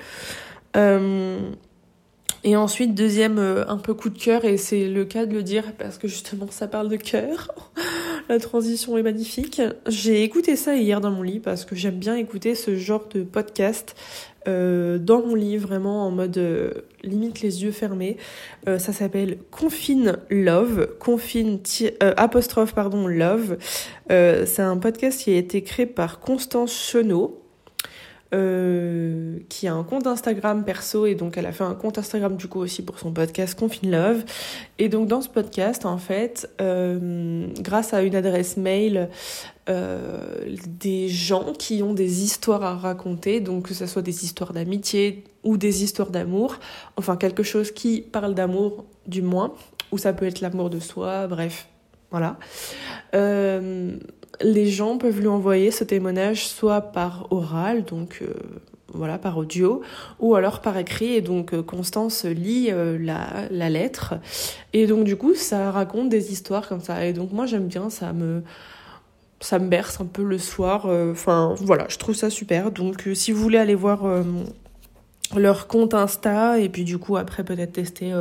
et 2.44 2.56
ensuite, 2.56 2.94
deuxième 2.94 3.40
euh, 3.40 3.66
un 3.68 3.78
peu 3.78 3.94
coup 3.94 4.10
de 4.10 4.18
cœur, 4.18 4.46
et 4.46 4.58
c'est 4.58 4.88
le 4.88 5.06
cas 5.06 5.26
de 5.26 5.34
le 5.34 5.44
dire 5.44 5.74
parce 5.78 5.98
que 5.98 6.08
justement 6.08 6.48
ça 6.50 6.68
parle 6.68 6.90
de 6.90 6.98
cœur. 6.98 7.54
La 8.30 8.40
transition 8.40 8.98
est 8.98 9.04
magnifique. 9.04 9.62
J'ai 9.88 10.24
écouté 10.24 10.56
ça 10.56 10.76
hier 10.76 11.00
dans 11.00 11.12
mon 11.12 11.22
lit 11.22 11.40
parce 11.40 11.64
que 11.64 11.76
j'aime 11.76 11.96
bien 11.96 12.16
écouter 12.16 12.56
ce 12.56 12.76
genre 12.76 13.08
de 13.14 13.24
podcast 13.24 13.96
euh, 14.50 14.98
dans 14.98 15.26
mon 15.26 15.34
lit, 15.34 15.58
vraiment 15.58 16.06
en 16.06 16.12
mode 16.12 16.38
euh, 16.38 16.72
limite 17.04 17.42
les 17.42 17.64
yeux 17.64 17.72
fermés. 17.72 18.18
ça 18.66 18.92
s'appelle 18.92 19.38
Confine 19.50 20.18
Love, 20.30 20.90
Confine 21.00 21.60
apostrophe 22.02 22.74
pardon 22.74 23.08
Love. 23.08 23.58
c'est 24.10 24.60
un 24.60 24.78
podcast 24.78 25.22
qui 25.22 25.32
a 25.32 25.38
été 25.38 25.64
créé 25.64 25.86
par 25.86 26.20
Constance 26.20 26.74
Chenot 26.74 27.47
euh, 28.34 29.38
qui 29.48 29.68
a 29.68 29.74
un 29.74 29.84
compte 29.84 30.06
Instagram 30.06 30.66
perso 30.66 31.06
et 31.06 31.16
donc 31.16 31.38
elle 31.38 31.46
a 31.46 31.54
fait 31.54 31.64
un 31.64 31.76
compte 31.76 31.98
Instagram 31.98 32.36
du 32.36 32.50
coup 32.50 32.60
aussi 32.60 32.84
pour 32.84 33.00
son 33.00 33.14
podcast 33.14 33.58
Confine 33.58 33.90
Love. 33.90 34.26
Et 34.80 34.90
donc 34.90 35.08
dans 35.08 35.22
ce 35.22 35.30
podcast 35.30 35.86
en 35.86 35.98
fait, 35.98 36.50
euh, 36.60 37.48
grâce 37.62 37.94
à 37.94 38.02
une 38.02 38.16
adresse 38.16 38.58
mail, 38.58 39.08
euh, 39.70 40.20
des 40.68 41.08
gens 41.08 41.54
qui 41.54 41.82
ont 41.82 41.94
des 41.94 42.24
histoires 42.24 42.64
à 42.64 42.76
raconter, 42.76 43.40
donc 43.40 43.70
que 43.70 43.74
ce 43.74 43.86
soit 43.86 44.02
des 44.02 44.26
histoires 44.26 44.52
d'amitié 44.52 45.24
ou 45.46 45.56
des 45.56 45.84
histoires 45.84 46.10
d'amour, 46.10 46.60
enfin 46.98 47.16
quelque 47.16 47.44
chose 47.44 47.72
qui 47.72 48.02
parle 48.02 48.36
d'amour 48.36 48.84
du 49.06 49.22
moins, 49.22 49.54
ou 49.94 49.98
ça 49.98 50.12
peut 50.12 50.26
être 50.26 50.42
l'amour 50.42 50.70
de 50.70 50.82
soi, 50.82 51.28
bref, 51.28 51.70
voilà. 52.12 52.38
Les 54.42 54.68
gens 54.68 54.98
peuvent 54.98 55.20
lui 55.20 55.28
envoyer 55.28 55.72
ce 55.72 55.84
témoignage 55.84 56.48
soit 56.48 56.82
par 56.82 57.28
oral, 57.32 57.84
donc 57.84 58.20
euh, 58.22 58.34
voilà, 58.94 59.18
par 59.18 59.38
audio, 59.38 59.82
ou 60.20 60.36
alors 60.36 60.62
par 60.62 60.78
écrit. 60.78 61.14
Et 61.14 61.22
donc 61.22 61.54
euh, 61.54 61.64
Constance 61.64 62.26
lit 62.26 62.68
euh, 62.72 62.98
la, 63.00 63.70
lettre. 63.70 64.16
Et 64.74 64.88
donc 64.88 65.06
du 65.06 65.16
coup, 65.16 65.36
ça 65.36 65.72
raconte 65.72 66.10
des 66.10 66.32
histoires 66.32 66.68
comme 66.68 66.82
ça. 66.82 67.06
Et 67.06 67.14
donc 67.14 67.32
moi 67.32 67.46
j'aime 67.46 67.68
bien, 67.68 67.90
ça 67.90 68.14
me 68.14 68.44
ça 69.40 69.60
me 69.60 69.68
berce 69.68 70.02
un 70.02 70.06
peu 70.06 70.24
le 70.24 70.40
soir. 70.40 70.88
Enfin 71.12 71.56
voilà, 71.60 71.86
je 71.90 71.98
trouve 71.98 72.16
ça 72.16 72.30
super. 72.30 72.72
Donc 72.72 73.08
si 73.14 73.32
vous 73.32 73.42
voulez 73.42 73.60
aller 73.60 73.76
voir 73.76 74.04
leur 75.36 75.68
compte 75.68 75.94
Insta 75.94 76.60
et 76.60 76.70
puis 76.70 76.84
du 76.84 76.98
coup 76.98 77.18
après 77.18 77.44
peut-être 77.44 77.74
tester 77.74 78.12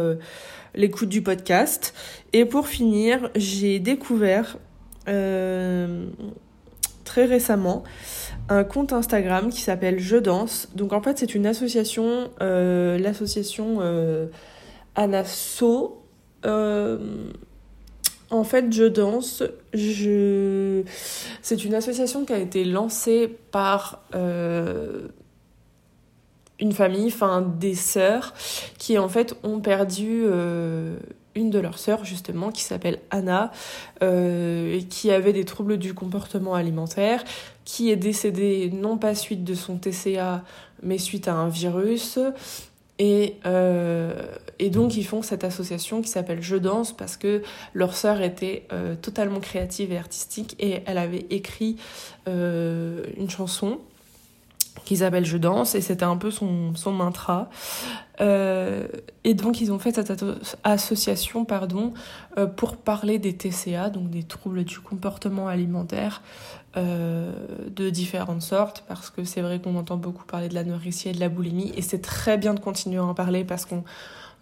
l'écoute 0.75 1.09
du 1.09 1.23
podcast. 1.23 1.95
Et 2.35 2.45
pour 2.45 2.69
finir, 2.69 3.31
j'ai 3.35 3.79
découvert 3.79 4.59
euh, 5.09 6.07
très 7.05 7.25
récemment 7.25 7.85
un 8.49 8.65
compte 8.65 8.93
Instagram 8.93 9.51
qui 9.51 9.61
s'appelle 9.61 9.99
Je 9.99 10.17
danse. 10.17 10.69
Donc 10.75 10.93
en 10.93 11.03
fait 11.03 11.19
c'est 11.19 11.35
une 11.35 11.47
association, 11.47 12.31
euh, 12.41 12.99
l'association 12.99 13.79
euh, 13.81 14.27
Anasso. 14.95 16.03
Euh, 16.45 16.99
en 18.31 18.45
fait, 18.45 18.73
je 18.73 18.85
danse. 18.85 19.45
Je... 19.73 20.83
C'est 21.43 21.65
une 21.65 21.75
association 21.75 22.25
qui 22.25 22.33
a 22.33 22.39
été 22.39 22.65
lancée 22.65 23.29
par 23.53 24.03
une 26.59 26.73
famille, 26.73 27.07
enfin 27.07 27.41
des 27.43 27.77
sœurs, 27.77 28.35
qui 28.79 28.99
en 28.99 29.09
fait 29.09 29.37
ont 29.45 29.61
perdu 29.61 30.25
une 31.37 31.51
de 31.51 31.61
leurs 31.61 31.79
sœurs 31.79 32.05
justement 32.05 32.51
qui 32.51 32.63
s'appelle 32.63 32.99
Anna 33.11 33.53
euh, 34.03 34.81
qui 34.91 35.11
avait 35.13 35.33
des 35.33 35.45
troubles 35.45 35.77
du 35.77 35.95
comportement 35.95 36.55
alimentaire 36.55 37.23
qui 37.65 37.91
est 37.91 37.97
décédée 37.97 38.71
non 38.73 38.99
pas 38.99 39.15
suite 39.15 39.45
de 39.45 39.55
son 39.55 39.77
TCA 39.77 40.43
mais 40.83 40.99
suite 40.99 41.29
à 41.29 41.35
un 41.35 41.49
virus. 41.49 42.19
Et, 42.99 43.37
euh, 43.45 44.15
et 44.59 44.71
donc 44.71 44.97
ils 44.97 45.05
font 45.05 45.21
cette 45.21 45.45
association 45.45 46.01
qui 46.01 46.09
s'appelle 46.09 46.41
Je 46.41 46.57
danse 46.57 46.97
parce 46.97 47.19
que 47.19 47.43
leur 47.75 47.95
sœur 47.95 48.23
était 48.23 48.67
euh, 48.73 48.95
totalement 48.95 49.41
créative 49.41 49.93
et 49.93 49.99
artistique 49.99 50.57
et 50.59 50.83
elle 50.87 50.97
avait 50.97 51.27
écrit 51.29 51.77
une 52.27 53.31
chanson 53.31 53.81
qui 54.85 54.99
s'appelle 54.99 55.25
Je 55.25 55.37
danse 55.37 55.75
et 55.75 55.81
c'était 55.81 56.05
un 56.05 56.17
peu 56.17 56.31
son, 56.31 56.73
mantra. 56.87 57.49
Euh, 58.21 58.87
et 59.25 59.35
donc 59.35 59.61
ils 59.61 59.73
ont 59.73 59.79
fait 59.79 59.95
cette 59.95 60.25
association 60.65 61.45
pardon, 61.45 61.93
euh, 62.39 62.47
pour 62.47 62.77
parler 62.77 63.19
des 63.19 63.37
TCA, 63.37 63.91
donc 63.91 64.09
des 64.11 64.23
troubles 64.23 64.65
du 64.65 64.81
comportement 64.81 65.49
alimentaire 65.49 66.23
euh, 66.77 67.33
de 67.69 67.91
différentes 67.91 68.43
sortes, 68.43 68.85
parce 68.89 69.11
que 69.11 69.25
c'est 69.25 69.43
vrai 69.43 69.61
qu'on 69.61 69.77
entend 69.77 69.97
beaucoup 69.97 70.25
parler 70.25 70.49
de 70.49 70.55
l'anorexie 70.55 71.11
et 71.11 71.13
de 71.13 71.21
la 71.21 71.29
boulimie, 71.29 71.73
et 71.77 71.83
c'est 71.83 72.01
très 72.01 72.39
bien 72.39 72.55
de 72.55 72.61
continuer 72.61 72.99
à 72.99 73.05
en 73.05 73.15
parler 73.15 73.45
parce 73.45 73.67
qu'on 73.67 73.85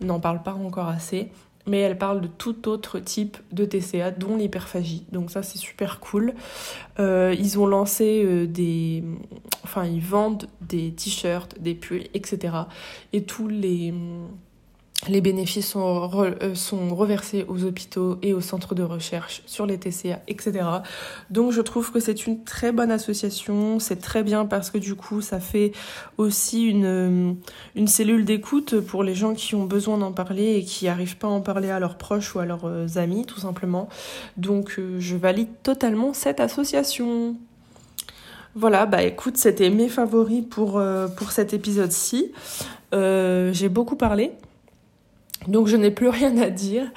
n'en 0.00 0.20
parle 0.20 0.42
pas 0.42 0.54
encore 0.54 0.88
assez 0.88 1.30
mais 1.66 1.78
elle 1.78 1.96
parle 1.98 2.20
de 2.20 2.26
tout 2.26 2.68
autre 2.68 2.98
type 2.98 3.38
de 3.52 3.64
TCA, 3.64 4.10
dont 4.10 4.36
l'hyperphagie. 4.36 5.06
Donc 5.12 5.30
ça, 5.30 5.42
c'est 5.42 5.58
super 5.58 6.00
cool. 6.00 6.34
Euh, 6.98 7.34
ils 7.38 7.58
ont 7.58 7.66
lancé 7.66 8.22
euh, 8.24 8.46
des... 8.46 9.02
Enfin, 9.64 9.84
ils 9.84 10.02
vendent 10.02 10.46
des 10.60 10.92
t-shirts, 10.92 11.60
des 11.60 11.74
pulls, 11.74 12.08
etc. 12.14 12.54
Et 13.12 13.24
tous 13.24 13.48
les 13.48 13.94
les 15.08 15.20
bénéfices 15.20 15.68
sont, 15.68 16.10
euh, 16.14 16.54
sont 16.54 16.94
reversés 16.94 17.44
aux 17.48 17.64
hôpitaux 17.64 18.18
et 18.22 18.32
aux 18.32 18.40
centres 18.40 18.74
de 18.74 18.82
recherche 18.82 19.42
sur 19.46 19.66
les 19.66 19.78
TCA, 19.78 20.20
etc. 20.28 20.64
Donc 21.30 21.52
je 21.52 21.60
trouve 21.60 21.92
que 21.92 22.00
c'est 22.00 22.26
une 22.26 22.42
très 22.44 22.72
bonne 22.72 22.90
association, 22.90 23.78
c'est 23.80 24.00
très 24.00 24.22
bien 24.22 24.46
parce 24.46 24.70
que 24.70 24.78
du 24.78 24.94
coup 24.94 25.20
ça 25.20 25.40
fait 25.40 25.72
aussi 26.16 26.64
une, 26.64 26.84
euh, 27.76 27.86
cellule 27.86 28.24
d'écoute 28.24 28.80
pour 28.80 29.02
les 29.02 29.14
gens 29.14 29.34
qui 29.34 29.54
ont 29.54 29.64
besoin 29.64 29.98
d'en 29.98 30.12
parler 30.12 30.56
et 30.56 30.64
qui 30.64 30.86
n'arrivent 30.86 31.18
pas 31.18 31.28
à 31.28 31.30
en 31.30 31.40
parler 31.40 31.70
à 31.70 31.78
leurs 31.78 31.98
proches 31.98 32.34
ou 32.34 32.38
à 32.38 32.46
leurs 32.46 32.64
euh, 32.64 32.86
amis 32.96 33.26
tout 33.26 33.40
simplement. 33.40 33.88
Donc 34.36 34.80
je 34.98 35.16
valide 35.16 35.48
totalement 35.62 36.14
cette 36.14 36.40
association. 36.40 37.36
Voilà, 38.54 38.86
bah 38.86 39.02
écoute, 39.02 39.36
c'était 39.36 39.68
mes 39.68 39.88
favoris 39.88 40.44
pour 40.48 40.80
cet 41.30 41.52
épisode-ci. 41.52 42.30
J'ai 42.92 43.68
beaucoup 43.68 43.96
parlé. 43.96 44.32
Donc 45.48 45.66
je 45.66 45.76
n'ai 45.76 45.90
plus 45.90 46.08
rien 46.08 46.36
à 46.38 46.50
dire. 46.50 46.90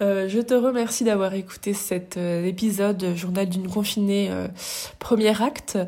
Euh, 0.00 0.28
je 0.28 0.40
te 0.40 0.54
remercie 0.54 1.04
d'avoir 1.04 1.34
écouté 1.34 1.74
cet 1.74 2.16
euh, 2.16 2.44
épisode 2.44 3.14
Journal 3.14 3.48
d'une 3.48 3.68
confinée, 3.68 4.28
euh, 4.30 4.48
premier 4.98 5.40
acte 5.42 5.78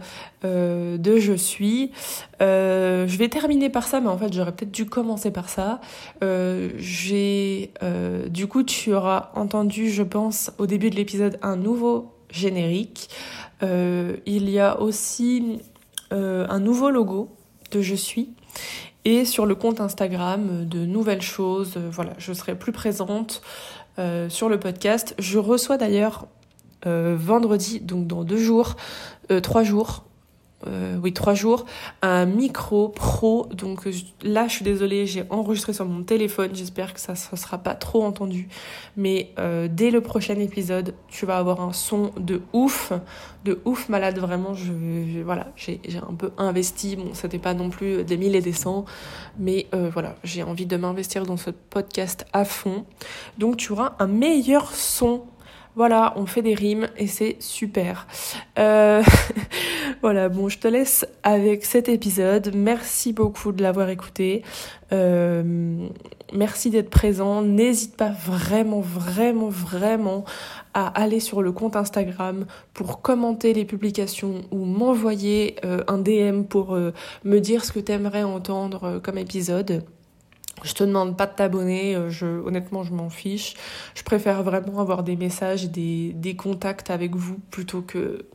de 0.42 1.18
Je 1.18 1.34
suis. 1.34 1.92
je 2.40 3.16
vais 3.16 3.28
terminer 3.28 3.70
par 3.70 3.86
ça, 3.86 4.00
mais 4.00 4.08
en 4.08 4.18
fait 4.18 4.32
j'aurais 4.32 4.50
peut-être 4.50 4.72
dû 4.72 4.86
commencer 4.86 5.30
par 5.30 5.48
ça. 5.48 5.80
J'ai, 6.20 7.70
du 8.28 8.48
coup, 8.48 8.64
tu 8.64 8.92
auras 8.92 9.30
entendu, 9.36 9.88
je 9.88 10.02
pense, 10.02 10.50
au 10.58 10.66
début 10.66 10.90
de 10.90 10.96
l'épisode 10.96 11.38
un 11.42 11.54
nouveau 11.54 12.12
générique. 12.28 13.08
il 13.62 14.50
y 14.50 14.58
a 14.58 14.80
aussi 14.80 15.60
un 16.10 16.58
nouveau 16.58 16.90
logo 16.90 17.28
de 17.70 17.80
Je 17.80 17.94
suis 17.94 18.30
et 19.04 19.24
sur 19.24 19.46
le 19.46 19.54
compte 19.54 19.80
Instagram 19.80 20.48
euh, 20.50 20.64
de 20.64 20.84
nouvelles 20.84 21.22
choses. 21.22 21.74
Euh, 21.76 21.88
voilà, 21.90 22.12
je 22.18 22.32
serai 22.32 22.54
plus 22.54 22.72
présente 22.72 23.42
euh, 23.98 24.28
sur 24.28 24.48
le 24.48 24.58
podcast. 24.58 25.14
Je 25.18 25.38
reçois 25.38 25.76
d'ailleurs 25.76 26.26
vendredi, 26.84 27.78
donc 27.78 28.08
dans 28.08 28.24
deux 28.24 28.38
jours, 28.38 28.74
trois 29.40 29.62
jours, 29.62 30.02
euh, 30.66 30.98
oui, 31.02 31.12
trois 31.12 31.34
jours, 31.34 31.66
un 32.02 32.26
micro 32.26 32.88
pro. 32.88 33.46
Donc 33.52 33.88
là, 34.22 34.48
je 34.48 34.52
suis 34.52 34.64
désolée, 34.64 35.06
j'ai 35.06 35.24
enregistré 35.30 35.72
sur 35.72 35.84
mon 35.86 36.02
téléphone. 36.02 36.50
J'espère 36.54 36.94
que 36.94 37.00
ça 37.00 37.12
ne 37.12 37.36
sera 37.36 37.58
pas 37.58 37.74
trop 37.74 38.04
entendu. 38.04 38.48
Mais 38.96 39.30
euh, 39.38 39.68
dès 39.70 39.90
le 39.90 40.00
prochain 40.00 40.38
épisode, 40.38 40.94
tu 41.08 41.26
vas 41.26 41.38
avoir 41.38 41.60
un 41.60 41.72
son 41.72 42.10
de 42.18 42.42
ouf, 42.52 42.92
de 43.44 43.60
ouf 43.64 43.88
malade. 43.88 44.18
Vraiment, 44.18 44.54
je, 44.54 44.72
voilà, 45.22 45.48
j'ai 45.56 45.80
un 45.96 46.14
peu 46.14 46.30
investi. 46.38 46.96
Bon, 46.96 47.10
c'était 47.12 47.38
pas 47.38 47.54
non 47.54 47.70
plus 47.70 48.04
des 48.04 48.16
mille 48.16 48.36
et 48.36 48.40
des 48.40 48.52
cents, 48.52 48.84
mais 49.38 49.66
euh, 49.74 49.90
voilà, 49.92 50.16
j'ai 50.24 50.42
envie 50.42 50.66
de 50.66 50.76
m'investir 50.76 51.26
dans 51.26 51.36
ce 51.36 51.50
podcast 51.50 52.26
à 52.32 52.44
fond. 52.44 52.84
Donc 53.38 53.56
tu 53.56 53.72
auras 53.72 53.94
un 53.98 54.06
meilleur 54.06 54.72
son 54.74 55.24
voilà, 55.74 56.12
on 56.16 56.26
fait 56.26 56.42
des 56.42 56.54
rimes 56.54 56.88
et 56.98 57.06
c'est 57.06 57.36
super. 57.40 58.06
Euh, 58.58 59.02
voilà, 60.02 60.28
bon, 60.28 60.48
je 60.48 60.58
te 60.58 60.68
laisse 60.68 61.06
avec 61.22 61.64
cet 61.64 61.88
épisode. 61.88 62.52
Merci 62.54 63.12
beaucoup 63.14 63.52
de 63.52 63.62
l'avoir 63.62 63.88
écouté. 63.88 64.42
Euh, 64.92 65.88
merci 66.34 66.68
d'être 66.68 66.90
présent. 66.90 67.40
N'hésite 67.40 67.96
pas 67.96 68.10
vraiment, 68.10 68.80
vraiment, 68.80 69.48
vraiment 69.48 70.24
à 70.74 70.88
aller 70.88 71.20
sur 71.20 71.40
le 71.40 71.52
compte 71.52 71.74
Instagram 71.74 72.44
pour 72.74 73.00
commenter 73.00 73.54
les 73.54 73.64
publications 73.64 74.42
ou 74.50 74.66
m'envoyer 74.66 75.56
euh, 75.64 75.82
un 75.88 75.98
DM 75.98 76.42
pour 76.42 76.76
me 77.24 77.38
dire 77.38 77.64
ce 77.64 77.72
que 77.72 77.80
tu 77.80 77.92
aimerais 77.92 78.24
entendre 78.24 79.00
comme 79.02 79.16
épisode. 79.16 79.84
Je 80.64 80.74
te 80.74 80.84
demande 80.84 81.16
pas 81.16 81.26
de 81.26 81.34
t'abonner, 81.34 81.96
euh, 81.96 82.42
honnêtement 82.44 82.82
je 82.84 82.92
m'en 82.92 83.10
fiche. 83.10 83.54
Je 83.94 84.02
préfère 84.02 84.42
vraiment 84.42 84.80
avoir 84.80 85.02
des 85.02 85.16
messages 85.16 85.64
et 85.64 85.68
des, 85.68 86.12
des 86.14 86.36
contacts 86.36 86.90
avec 86.90 87.16
vous 87.16 87.38
plutôt 87.50 87.82
que 87.82 88.26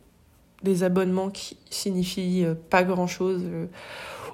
des 0.62 0.82
abonnements 0.82 1.30
qui 1.30 1.56
signifient 1.70 2.44
euh, 2.44 2.54
pas 2.68 2.82
grand 2.82 3.06
chose 3.06 3.42
euh, 3.44 3.66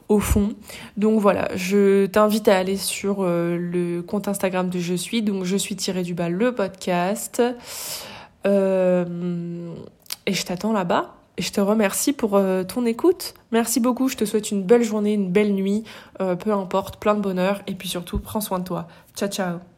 au 0.09 0.19
fond. 0.19 0.55
Donc 0.97 1.21
voilà, 1.21 1.49
je 1.57 2.07
t'invite 2.07 2.49
à 2.49 2.59
aller 2.59 2.77
sur 2.77 3.25
le 3.25 4.03
compte 4.03 4.29
Instagram 4.29 4.69
de 4.69 4.79
Je 4.79 4.95
suis, 4.95 5.23
donc 5.23 5.45
je 5.45 5.57
suis 5.57 5.77
tiré 5.77 6.03
du 6.03 6.13
bas 6.13 6.29
le 6.29 6.55
podcast. 6.55 7.43
et 8.45 8.51
je 10.33 10.45
t'attends 10.45 10.75
là-bas. 10.75 11.15
Et 11.37 11.43
je 11.43 11.53
te 11.53 11.61
remercie 11.61 12.13
pour 12.13 12.37
euh, 12.37 12.63
ton 12.63 12.87
écoute. 12.87 13.35
Merci 13.51 13.81
beaucoup. 13.81 14.09
Je 14.09 14.17
te 14.17 14.25
souhaite 14.25 14.51
une 14.51 14.63
belle 14.63 14.83
journée, 14.83 15.15
une 15.15 15.31
belle 15.31 15.53
nuit, 15.55 15.85
euh, 16.21 16.37
peu 16.37 16.53
importe, 16.53 16.99
plein 16.99 17.15
de 17.15 17.21
bonheur. 17.21 17.63
Et 17.67 17.75
puis 17.75 17.89
surtout, 17.89 18.19
prends 18.19 18.41
soin 18.41 18.61
de 18.61 18.65
toi. 18.65 18.87
Ciao, 19.17 19.29
ciao. 19.29 19.74